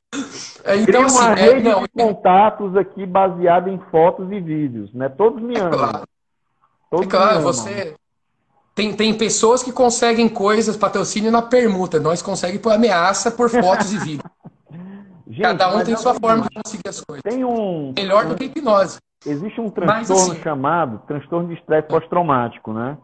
[0.63, 4.91] É, então, assim, uma é, rede não, de contatos aqui baseada em fotos e vídeos,
[4.93, 5.07] né?
[5.09, 5.73] Todos me amam.
[5.73, 6.07] É claro,
[6.89, 7.95] Todos é claro você...
[8.73, 11.99] Tem, tem pessoas que conseguem coisas, patrocínio na permuta.
[11.99, 14.31] Nós conseguimos por ameaça, por fotos e vídeos.
[15.27, 17.23] Gente, Cada um tem sua forma de conseguir as coisas.
[17.23, 18.99] Tem um, Melhor do que hipnose.
[19.25, 22.97] Existe um transtorno assim, chamado transtorno de estresse pós-traumático, né?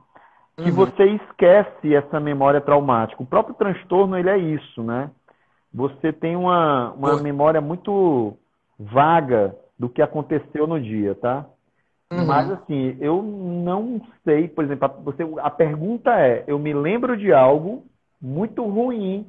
[0.56, 0.76] Que uhum.
[0.76, 3.22] você esquece essa memória traumática.
[3.22, 5.10] O próprio transtorno, ele é isso, né?
[5.74, 8.38] Você tem uma, uma memória muito
[8.80, 11.46] vaga do que aconteceu no dia, tá?
[12.12, 12.26] Uhum.
[12.26, 17.34] Mas assim, eu não sei, por exemplo, você, a pergunta é: eu me lembro de
[17.34, 17.86] algo
[18.22, 19.26] muito ruim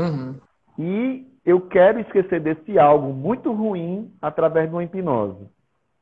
[0.00, 0.34] uhum.
[0.78, 5.46] e eu quero esquecer desse algo muito ruim através de uma hipnose.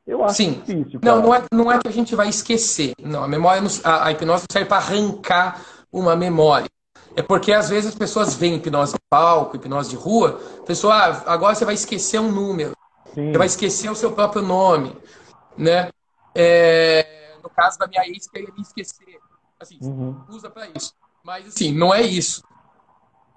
[0.05, 0.51] Eu acho Sim.
[0.65, 0.99] difícil.
[0.99, 1.15] Cara.
[1.15, 2.93] Não, não é, não é que a gente vai esquecer.
[3.01, 6.67] Não, a memória, a, a hipnose serve para arrancar uma memória.
[7.15, 10.95] É porque às vezes as pessoas veem hipnose de palco, hipnose de rua, a pessoa,
[10.95, 12.73] ah, agora você vai esquecer um número,
[13.13, 13.31] Sim.
[13.31, 14.95] você vai esquecer o seu próprio nome,
[15.57, 15.89] né?
[16.35, 19.19] É, no caso da minha ex, que eu ia me esquecer.
[19.59, 20.15] Assim, uhum.
[20.29, 20.93] usa para isso.
[21.23, 22.43] Mas assim, não é isso.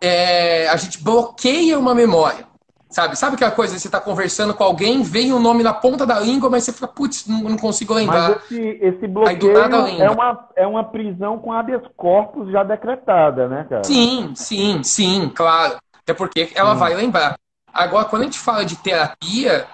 [0.01, 2.47] É, a gente bloqueia uma memória.
[2.89, 3.17] Sabe?
[3.17, 6.21] Sabe aquela coisa, você está conversando com alguém, vem o um nome na ponta da
[6.21, 8.31] língua, mas você fica, putz, não, não, consigo lembrar.
[8.31, 13.67] Mas esse, esse bloqueio é, uma, é uma prisão com habeas corpus já decretada, né,
[13.69, 13.85] cara?
[13.85, 15.77] Sim, sim, sim, claro.
[16.01, 17.37] Até porque ela vai lembrar.
[17.73, 19.67] Agora, quando a gente fala de terapia,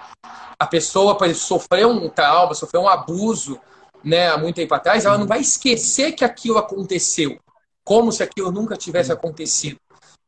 [0.59, 3.59] a pessoa sofreu um trauma, sofreu um abuso,
[4.03, 7.39] né, há muito tempo atrás, ela não vai esquecer que aquilo aconteceu,
[7.83, 9.77] como se aquilo nunca tivesse acontecido.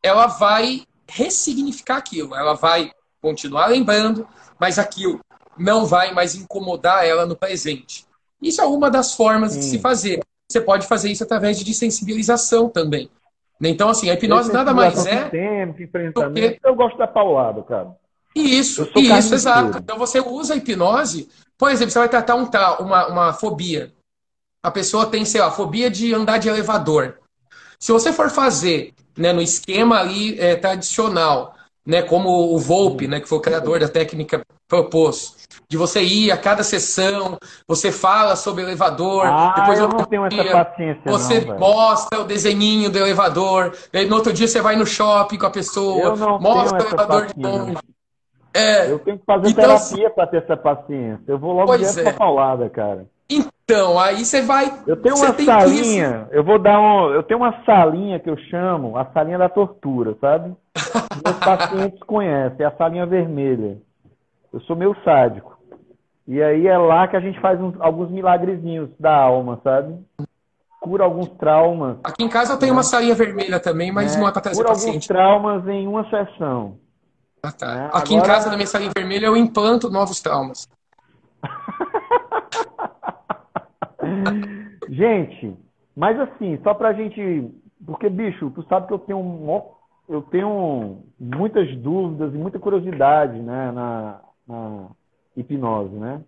[0.02, 2.36] Ela vai ressignificar aquilo.
[2.36, 4.28] Ela vai continuar lembrando,
[4.60, 5.20] mas aquilo
[5.58, 8.06] não vai mais incomodar ela no presente.
[8.42, 9.60] Isso é uma das formas Sim.
[9.60, 10.20] de se fazer.
[10.50, 13.10] Você pode fazer isso através de sensibilização também.
[13.62, 15.30] Então, assim, a hipnose nada mais é.
[15.30, 16.60] Tempo, enfrentamento.
[16.64, 17.96] Eu gosto da paulada, cara.
[18.36, 19.78] Isso, isso, exato.
[19.78, 22.50] Então você usa a hipnose, por exemplo, você vai tratar um,
[22.84, 23.94] uma, uma fobia.
[24.62, 27.20] A pessoa tem, sei lá, fobia de andar de elevador.
[27.80, 31.56] Se você for fazer né, no esquema ali é, tradicional,
[31.86, 35.36] né, como o Volpe, né, que foi o criador da técnica, propôs,
[35.70, 39.98] de você ir a cada sessão, você fala sobre o elevador, ah, depois eu não
[39.98, 41.02] dia, tenho essa paciência.
[41.06, 45.38] Você não, mostra o desenhinho do elevador, aí no outro dia você vai no shopping
[45.38, 47.78] com a pessoa, mostra o elevador de longe.
[48.56, 51.22] É, eu tenho que fazer então, terapia para ter essa paciência.
[51.28, 52.04] Eu vou logo direto é.
[52.04, 53.06] pra paulada, cara.
[53.30, 54.72] Então, aí você vai.
[54.88, 57.12] Eu tenho uma salinha, eu vou dar um.
[57.12, 60.56] Eu tenho uma salinha que eu chamo a salinha da tortura, sabe?
[61.26, 63.78] Meus pacientes conhecem, é a salinha vermelha.
[64.54, 65.60] Eu sou meio sádico.
[66.26, 69.96] E aí é lá que a gente faz uns, alguns milagrezinhos da alma, sabe?
[70.80, 71.98] Cura alguns traumas.
[72.06, 72.78] Aqui em casa eu tenho né?
[72.78, 74.94] uma salinha vermelha também, mas é, não é para trazer cura paciente.
[74.94, 76.85] alguns traumas em uma sessão.
[77.46, 77.76] Ah, tá.
[77.76, 77.90] Né?
[77.94, 78.14] Aqui Agora...
[78.14, 80.68] em casa, na minha salinha vermelha, eu implanto novos traumas.
[84.90, 85.56] gente,
[85.96, 87.52] mas assim, só pra gente.
[87.86, 89.62] Porque, bicho, tu sabe que eu tenho, um,
[90.10, 94.88] eu tenho muitas dúvidas e muita curiosidade né, na, na
[95.38, 96.22] hipnose, né?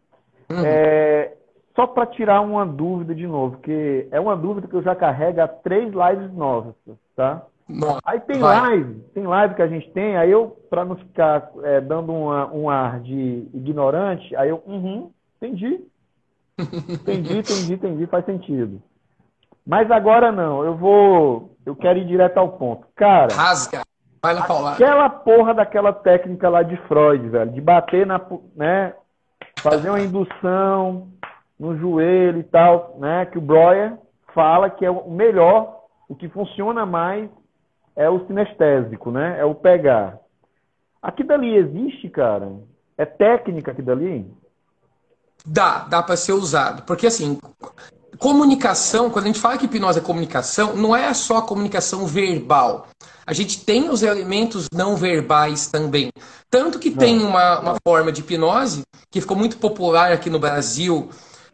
[0.50, 0.64] Uhum.
[0.64, 1.36] É,
[1.76, 5.42] só para tirar uma dúvida de novo, porque é uma dúvida que eu já carrego
[5.42, 6.74] há três lives novas,
[7.16, 7.44] tá?
[7.70, 8.62] Nossa, aí tem vai.
[8.62, 12.52] live, tem live que a gente tem, aí eu, para não ficar é, dando uma,
[12.52, 15.82] um ar de ignorante, aí eu, uhum, entendi.
[16.90, 18.82] Entendi, entendi, entendi, faz sentido.
[19.64, 21.56] Mas agora não, eu vou.
[21.64, 22.88] Eu quero ir direto ao ponto.
[22.96, 23.32] Cara.
[23.32, 23.84] Rasga.
[24.20, 24.76] Vai na paulada.
[24.76, 28.20] Aquela porra daquela técnica lá de Freud, velho, de bater na.
[28.56, 28.94] né?
[29.60, 31.10] Fazer uma indução
[31.60, 33.28] no joelho e tal, né?
[33.28, 33.98] Que o Breuer
[34.34, 37.30] fala que é o melhor, o que funciona mais
[37.98, 39.38] é o sinestésico, né?
[39.40, 40.20] É o pegar.
[41.02, 42.54] Aqui dali existe, cara?
[42.96, 44.32] É técnica aqui dali?
[45.44, 46.84] Dá, dá para ser usado.
[46.84, 47.40] Porque assim,
[48.20, 52.88] comunicação, quando a gente fala que hipnose é comunicação, não é só a comunicação verbal.
[53.26, 56.10] A gente tem os elementos não verbais também.
[56.52, 56.98] Tanto que não.
[56.98, 61.10] tem uma, uma forma de hipnose que ficou muito popular aqui no Brasil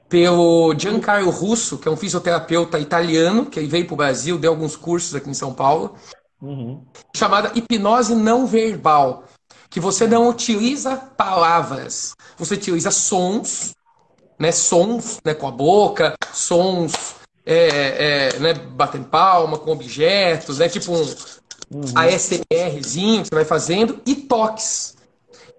[0.10, 4.76] pelo Giancarlo Russo, que é um fisioterapeuta italiano, que veio para o Brasil, deu alguns
[4.76, 5.96] cursos aqui em São Paulo,
[6.44, 6.86] uhum.
[7.16, 9.24] chamada hipnose não verbal,
[9.70, 13.74] que você não utiliza palavras, você utiliza sons
[14.44, 17.16] né, sons né, com a boca, sons
[17.46, 21.06] é, é, né, batendo palma com objetos, né, tipo um
[21.72, 21.84] uhum.
[21.96, 24.96] ASMRzinho que você vai fazendo, e toques.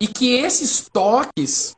[0.01, 1.74] E que esses toques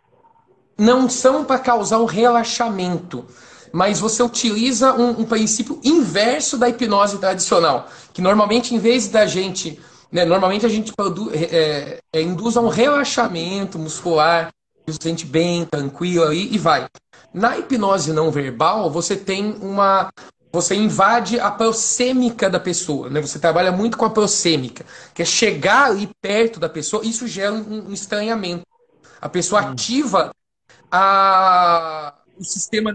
[0.77, 3.25] não são para causar um relaxamento,
[3.73, 9.27] mas você utiliza um, um, princípio inverso da hipnose tradicional, que normalmente, em vez da
[9.27, 9.79] gente.
[10.11, 14.51] Né, normalmente a gente produz, é, é, induz a um relaxamento muscular,
[14.89, 16.87] se sente bem, tranquilo aí e vai.
[17.35, 20.09] Na hipnose não verbal, você tem uma.
[20.53, 23.21] Você invade a prosêmica da pessoa, né?
[23.21, 27.53] Você trabalha muito com a prosêmica, que é chegar ali perto da pessoa, isso gera
[27.53, 28.65] um, um estranhamento.
[29.21, 29.73] A pessoa hum.
[29.73, 30.31] ativa
[30.91, 32.93] a, o sistema,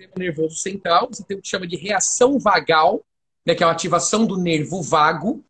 [0.00, 3.00] sistema nervoso central, você tem o que chama de reação vagal,
[3.46, 5.44] né, que é uma ativação do nervo vago,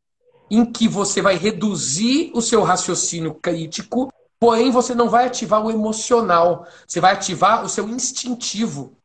[0.51, 5.71] em que você vai reduzir o seu raciocínio crítico Porém, você não vai ativar o
[5.71, 8.97] emocional, você vai ativar o seu instintivo.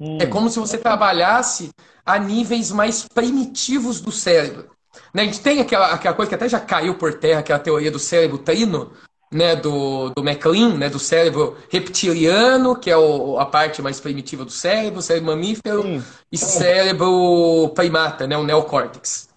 [0.00, 0.16] Hum.
[0.18, 1.68] É como se você trabalhasse
[2.06, 4.70] a níveis mais primitivos do cérebro.
[5.12, 5.22] Né?
[5.22, 7.98] A gente tem aquela, aquela coisa que até já caiu por terra, aquela teoria do
[7.98, 8.92] cérebro trino,
[9.32, 14.44] né, do, do MacLean, né, do cérebro reptiliano, que é o, a parte mais primitiva
[14.44, 16.04] do cérebro, cérebro mamífero, Sim.
[16.30, 19.30] e cérebro primata, né, o neocórtex.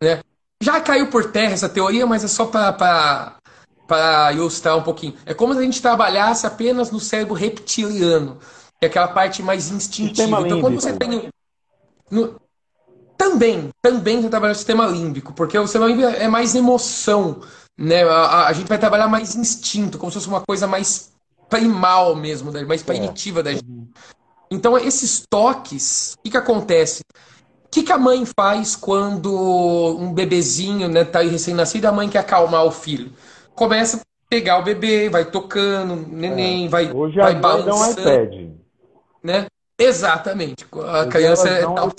[0.00, 0.20] Né?
[0.62, 5.14] Já caiu por terra essa teoria, mas é só para ilustrar um pouquinho.
[5.24, 8.38] É como se a gente trabalhasse apenas no cérebro reptiliano,
[8.78, 10.42] que é aquela parte mais instintiva.
[10.42, 11.28] Então, quando você tem.
[12.10, 12.38] No,
[13.16, 17.40] também, também você trabalha no sistema límbico, porque o sistema límbico é mais emoção.
[17.76, 18.04] Né?
[18.04, 21.12] A, a, gente vai trabalhar mais instinto, como se fosse uma coisa mais
[21.48, 22.84] primal mesmo, mais é.
[22.84, 23.64] primitiva da gente.
[24.50, 27.02] Então, esses toques, o que, que acontece?
[27.64, 29.34] O que, que a mãe faz quando
[29.98, 33.12] um bebezinho né, tá recém-nascido e a mãe quer acalmar o filho?
[33.54, 36.68] Começa a pegar o bebê, vai tocando, neném, é.
[36.68, 38.02] vai, Hoje vai balançando.
[38.02, 38.50] Dá um iPad.
[39.22, 39.46] Né?
[39.76, 40.64] Exatamente.
[40.72, 41.90] A Hoje criança é tal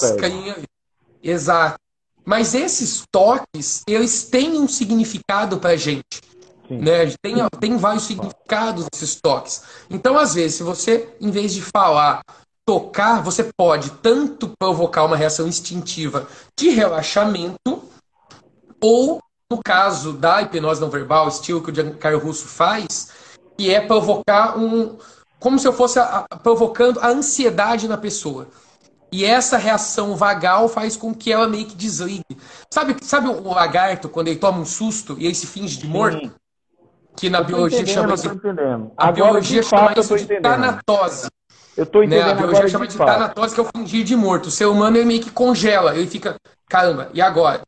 [1.22, 1.85] Exato.
[2.26, 6.22] Mas esses toques, eles têm um significado para a gente.
[6.70, 7.14] Né?
[7.22, 9.62] Tem, tem vários significados esses toques.
[9.90, 12.24] Então, às vezes, se você, em vez de falar,
[12.66, 17.84] tocar, você pode tanto provocar uma reação instintiva de relaxamento,
[18.82, 19.22] ou,
[19.52, 23.10] no caso da hipnose não verbal, estilo que o Giancarlo Russo faz,
[23.56, 24.98] que é provocar um.
[25.40, 28.48] como se eu fosse a, a, provocando a ansiedade na pessoa.
[29.16, 32.38] E essa reação vagal faz com que ela meio que desligue.
[32.70, 36.20] Sabe, sabe o lagarto, quando ele toma um susto e ele se finge de morto?
[36.20, 36.32] Sim.
[37.16, 38.30] Que na biologia chama isso.
[38.98, 41.30] A biologia chama isso de tanatose.
[41.78, 42.26] Eu tô entendendo.
[42.26, 42.32] Né?
[42.34, 44.48] A biologia chama de, de tanatose, que é o fingir de morto.
[44.48, 46.36] O ser humano ele meio que congela, ele fica,
[46.68, 47.62] caramba, e agora?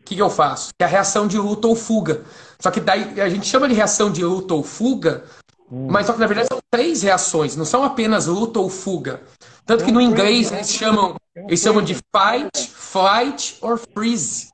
[0.00, 0.70] O que, que eu faço?
[0.78, 2.22] Que é a reação de luta ou fuga.
[2.60, 5.24] Só que daí a gente chama de reação de luta ou fuga,
[5.68, 5.88] hum.
[5.90, 9.20] mas só que na verdade são três reações, não são apenas luta ou fuga.
[9.64, 14.50] Tanto que no inglês eles chamam, eles chamam de fight, flight or freeze,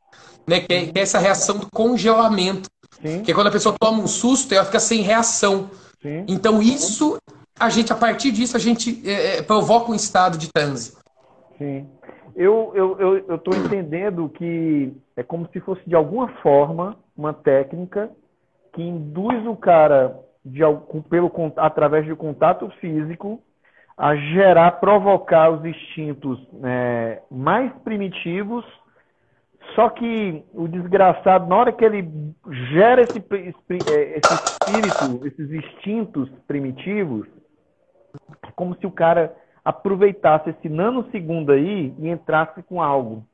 [0.47, 0.61] né?
[0.61, 2.69] Que é, que é essa reação do congelamento.
[3.01, 3.23] Sim.
[3.23, 5.71] Que é quando a pessoa toma um susto, ela fica sem reação.
[6.03, 6.25] Sim.
[6.29, 7.19] Então isso,
[7.59, 10.97] a gente, a partir disso, a gente é, é provoca um estado de transe.
[11.57, 11.89] Sim.
[12.37, 17.33] Eu estou eu, eu, eu entendendo que é como se fosse de alguma forma uma
[17.33, 18.11] técnica
[18.73, 20.61] que induz o cara de,
[21.11, 23.43] pelo, através do contato físico
[23.99, 28.65] a gerar, provocar os instintos né, mais primitivos.
[29.75, 32.09] Só que o desgraçado, na hora que ele
[32.73, 37.27] gera esse, é, esse espírito, esses instintos primitivos,
[38.45, 43.27] é como se o cara aproveitasse esse nanosegundo aí e entrasse com algo.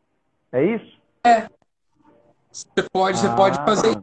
[0.51, 0.99] É isso?
[1.25, 1.47] É.
[2.51, 3.65] Você pode, você pode ah.
[3.65, 4.03] fazer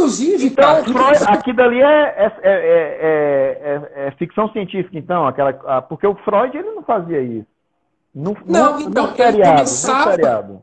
[0.00, 6.06] Inclusive, então, cara, Freud, aqui dali é, é, é, é, ficção científica, então, aquela, porque
[6.06, 7.46] o Freud ele não fazia isso.
[8.14, 10.62] No, não, no, então, no seriado, ele começava,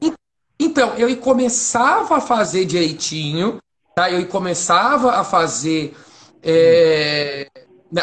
[0.60, 3.60] então, ele começava a fazer direitinho,
[3.96, 4.10] tá?
[4.10, 5.96] Ele começava a fazer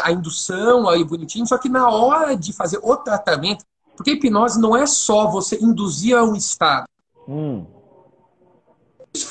[0.01, 3.65] a indução aí bonitinho, só que na hora de fazer o tratamento,
[3.95, 6.87] porque a hipnose não é só você induzir a um estado.
[7.27, 7.65] Hum.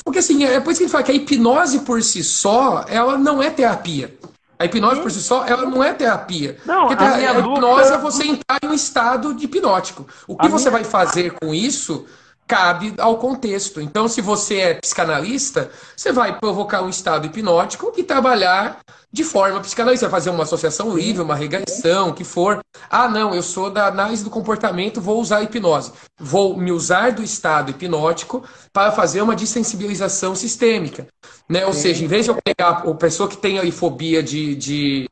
[0.03, 2.85] Porque assim, é por isso que a gente fala que a hipnose por si só,
[2.87, 4.15] ela não é terapia.
[4.57, 6.57] A hipnose por si só, ela não é terapia.
[6.65, 10.07] Não, Porque a, a hipnose é você entrar em um estado de hipnótico.
[10.27, 10.81] O que a você minha...
[10.81, 12.05] vai fazer com isso
[12.47, 13.81] cabe ao contexto.
[13.81, 18.79] Então, se você é psicanalista, você vai provocar um estado hipnótico e trabalhar
[19.11, 20.07] de forma psicanalista.
[20.07, 22.59] Vai fazer uma associação livre, uma regressão, o que for.
[22.89, 25.91] Ah, não, eu sou da análise do comportamento, vou usar a hipnose.
[26.19, 31.07] Vou me usar do estado hipnótico para fazer uma dessensibilização sistêmica.
[31.49, 31.65] Né?
[31.65, 35.09] Ou seja, em vez de eu pegar a pessoa que tem aí fobia de, de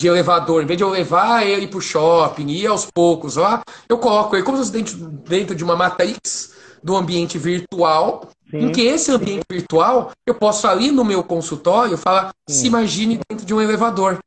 [0.00, 3.60] de elevador, em vez de eu levar ele para o shopping, ir aos poucos lá,
[3.86, 4.96] eu coloco ele como se fosse dentro,
[5.28, 8.58] dentro de uma matrix do ambiente virtual, Sim.
[8.58, 12.54] em que esse ambiente virtual eu posso ali no meu consultório falar, Sim.
[12.54, 14.18] se imagine dentro de um elevador.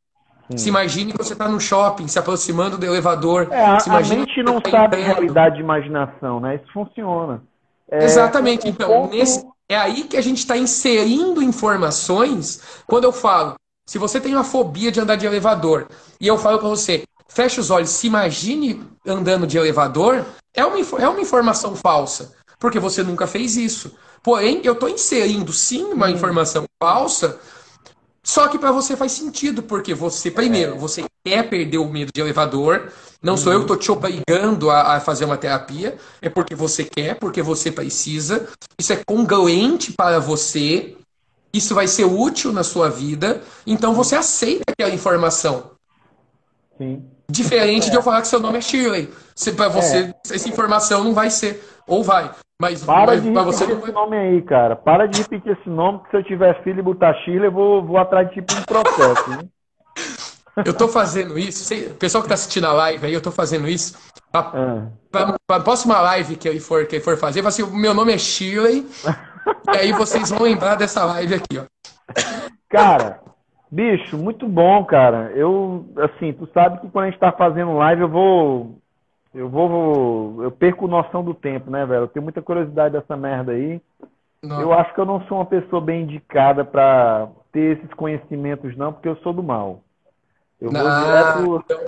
[0.49, 0.57] Sim.
[0.57, 3.47] Se imagine que você está no shopping, se aproximando do elevador.
[3.49, 6.55] É, a, se a gente não tá sabe a realidade de imaginação, né?
[6.55, 7.41] Isso funciona.
[7.89, 8.67] É, Exatamente.
[8.67, 9.15] Então, ponto...
[9.15, 12.83] nesse, é aí que a gente está inserindo informações.
[12.85, 13.55] Quando eu falo,
[13.87, 15.87] se você tem uma fobia de andar de elevador,
[16.19, 20.77] e eu falo para você, feche os olhos, se imagine andando de elevador, é uma,
[20.99, 22.33] é uma informação falsa
[22.63, 23.91] porque você nunca fez isso.
[24.23, 26.11] Porém, eu estou inserindo sim uma hum.
[26.11, 27.37] informação falsa,
[28.23, 30.77] só que para você faz sentido, porque você, primeiro, é.
[30.77, 32.89] você quer perder o medo de elevador,
[33.21, 36.85] não sou eu que estou te obrigando a, a, fazer uma terapia, é porque você
[36.85, 38.47] quer, porque você precisa,
[38.79, 40.95] isso é congruente para você,
[41.53, 45.71] isso vai ser útil na sua vida, então você aceita aquela informação.
[46.77, 47.03] Sim.
[47.29, 47.89] Diferente é.
[47.89, 49.11] de eu falar que seu nome é Shirley.
[49.57, 50.15] Para você, é.
[50.33, 51.61] essa informação não vai ser.
[51.85, 52.33] Ou vai.
[52.63, 54.75] Mas, para mas de repetir você esse nome aí, cara.
[54.75, 57.83] Para de repetir esse nome, que se eu tiver filho e botar Shirley, eu vou,
[57.83, 59.29] vou atrás de tipo um processo.
[59.29, 59.43] Né?
[60.63, 61.73] Eu tô fazendo isso.
[61.73, 63.97] O pessoal que tá assistindo a live aí, eu tô fazendo isso.
[64.31, 68.13] A próxima live que eu for, que eu for fazer, eu assim, o meu nome
[68.13, 68.85] é Shirley.
[69.73, 71.63] e aí vocês vão lembrar dessa live aqui, ó.
[72.69, 73.19] Cara,
[73.71, 75.31] bicho, muito bom, cara.
[75.35, 78.77] Eu, assim, tu sabe que quando a gente tá fazendo live, eu vou.
[79.33, 80.43] Eu vou.
[80.43, 82.03] Eu perco noção do tempo, né, velho?
[82.03, 83.81] Eu tenho muita curiosidade dessa merda aí.
[84.43, 84.61] Não.
[84.61, 88.91] Eu acho que eu não sou uma pessoa bem indicada para ter esses conhecimentos, não,
[88.93, 89.79] porque eu sou do mal.
[90.61, 91.63] Eu vou ah, direto.
[91.65, 91.79] Então...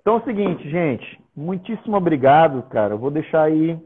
[0.00, 1.20] então é o seguinte, gente.
[1.34, 2.94] Muitíssimo obrigado, cara.
[2.94, 3.78] Eu vou deixar aí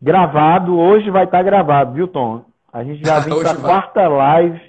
[0.00, 0.78] gravado.
[0.78, 2.44] Hoje vai estar tá gravado, viu, Tom?
[2.72, 4.60] A gente já vem para a quarta live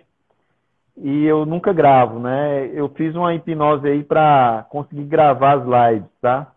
[0.97, 2.67] e eu nunca gravo, né?
[2.74, 6.51] Eu fiz uma hipnose aí para conseguir gravar as lives, tá?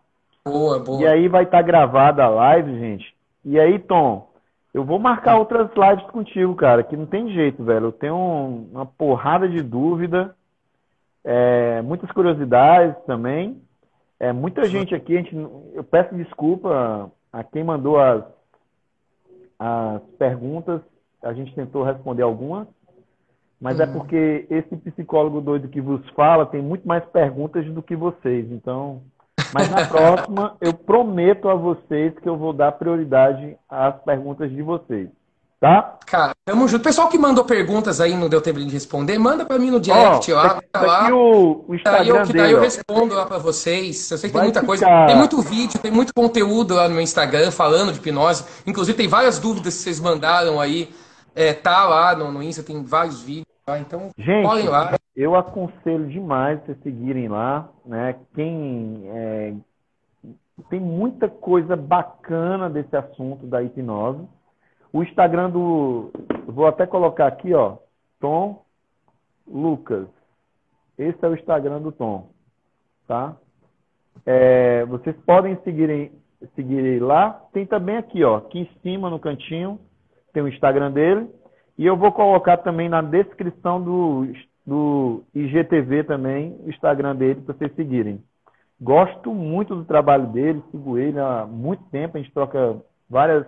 [0.45, 1.01] Boa, boa.
[1.01, 3.15] E aí vai estar tá gravada a live, gente.
[3.45, 4.29] E aí, Tom,
[4.73, 7.87] eu vou marcar outras lives contigo, cara, que não tem jeito, velho.
[7.87, 8.17] Eu tenho
[8.71, 10.35] uma porrada de dúvida,
[11.23, 13.61] é, muitas curiosidades também.
[14.19, 15.35] É, muita gente aqui, a gente,
[15.73, 18.23] eu peço desculpa a quem mandou as,
[19.59, 20.81] as perguntas,
[21.21, 22.67] a gente tentou responder algumas,
[23.59, 23.89] mas é uhum.
[23.89, 28.51] é porque esse psicólogo doido que vos fala tem muito mais perguntas do que vocês.
[28.51, 29.01] Então,
[29.53, 34.61] mas na próxima eu prometo a vocês que eu vou dar prioridade às perguntas de
[34.61, 35.09] vocês.
[35.59, 35.97] Tá?
[36.05, 36.83] Cara, tamo junto.
[36.83, 40.29] Pessoal que mandou perguntas aí, não deu tempo de responder, manda pra mim no direct
[40.29, 40.61] oh, lá.
[40.69, 41.15] Tá lá.
[41.15, 44.11] O, o Instagram daí eu, dele, daí eu respondo lá pra vocês.
[44.11, 44.67] Eu sei que tem muita ficar...
[44.67, 44.85] coisa.
[45.07, 48.43] Tem muito vídeo, tem muito conteúdo lá no meu Instagram falando de hipnose.
[48.67, 50.93] Inclusive, tem várias dúvidas que vocês mandaram aí.
[51.33, 53.79] É, tá lá no, no Insta, tem vários vídeos lá.
[53.79, 54.97] Então, Gente, lá.
[55.15, 57.69] Eu aconselho demais vocês seguirem lá.
[57.85, 58.15] Né?
[58.33, 59.03] Quem.
[59.07, 59.53] É...
[60.69, 64.27] Tem muita coisa bacana desse assunto da hipnose.
[64.91, 66.11] O Instagram do.
[66.45, 67.77] Vou até colocar aqui, ó.
[68.19, 68.63] Tom
[69.47, 70.07] Lucas.
[70.97, 72.29] Esse é o Instagram do Tom.
[73.07, 73.35] Tá?
[74.25, 76.11] É, vocês podem seguir,
[76.55, 77.41] seguir lá.
[77.51, 78.37] Tem também aqui, ó.
[78.37, 79.79] Aqui em cima no cantinho.
[80.31, 81.29] Tem o Instagram dele.
[81.77, 84.27] E eu vou colocar também na descrição do,
[84.65, 88.23] do IGTV também o Instagram dele para vocês seguirem.
[88.79, 92.77] Gosto muito do trabalho dele, sigo ele há muito tempo, a gente troca
[93.09, 93.45] várias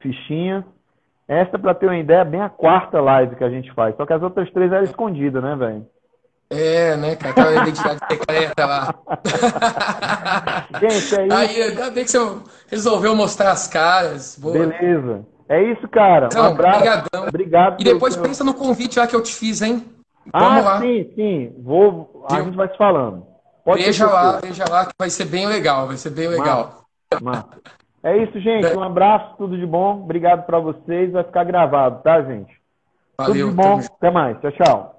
[0.00, 0.64] fichinhas.
[1.28, 3.96] Esta, para ter uma ideia, é bem a quarta live que a gente faz.
[3.96, 5.86] Só que as outras três eram escondidas, né, velho?
[6.50, 7.30] É, né, cara?
[7.30, 8.94] Aquela identidade secreta lá.
[10.80, 11.34] Gente, é isso.
[11.34, 12.38] Aí, ainda bem que você
[12.70, 14.38] resolveu mostrar as caras.
[14.38, 14.52] Boa.
[14.52, 15.24] Beleza.
[15.52, 16.26] É isso, cara.
[16.26, 16.78] Então, um abraço.
[16.78, 17.28] Obrigadão.
[17.28, 17.80] Obrigado.
[17.80, 18.22] E depois seu...
[18.22, 19.84] pensa no convite lá que eu te fiz, hein?
[20.32, 20.80] Vamos ah, lá.
[20.80, 21.52] sim, sim.
[21.62, 22.24] Vou...
[22.30, 23.26] A gente vai se falando.
[23.62, 25.86] Pode veja lá, veja lá que vai ser bem legal.
[25.86, 26.86] Vai ser bem legal.
[27.20, 27.22] Massa.
[27.22, 27.60] Massa.
[28.02, 28.74] É isso, gente.
[28.74, 30.00] Um abraço, tudo de bom.
[30.02, 31.12] Obrigado para vocês.
[31.12, 32.52] Vai ficar gravado, tá, gente?
[33.18, 33.78] Valeu, tudo de bom.
[33.78, 34.40] Até mais.
[34.40, 34.91] Tchau, tchau.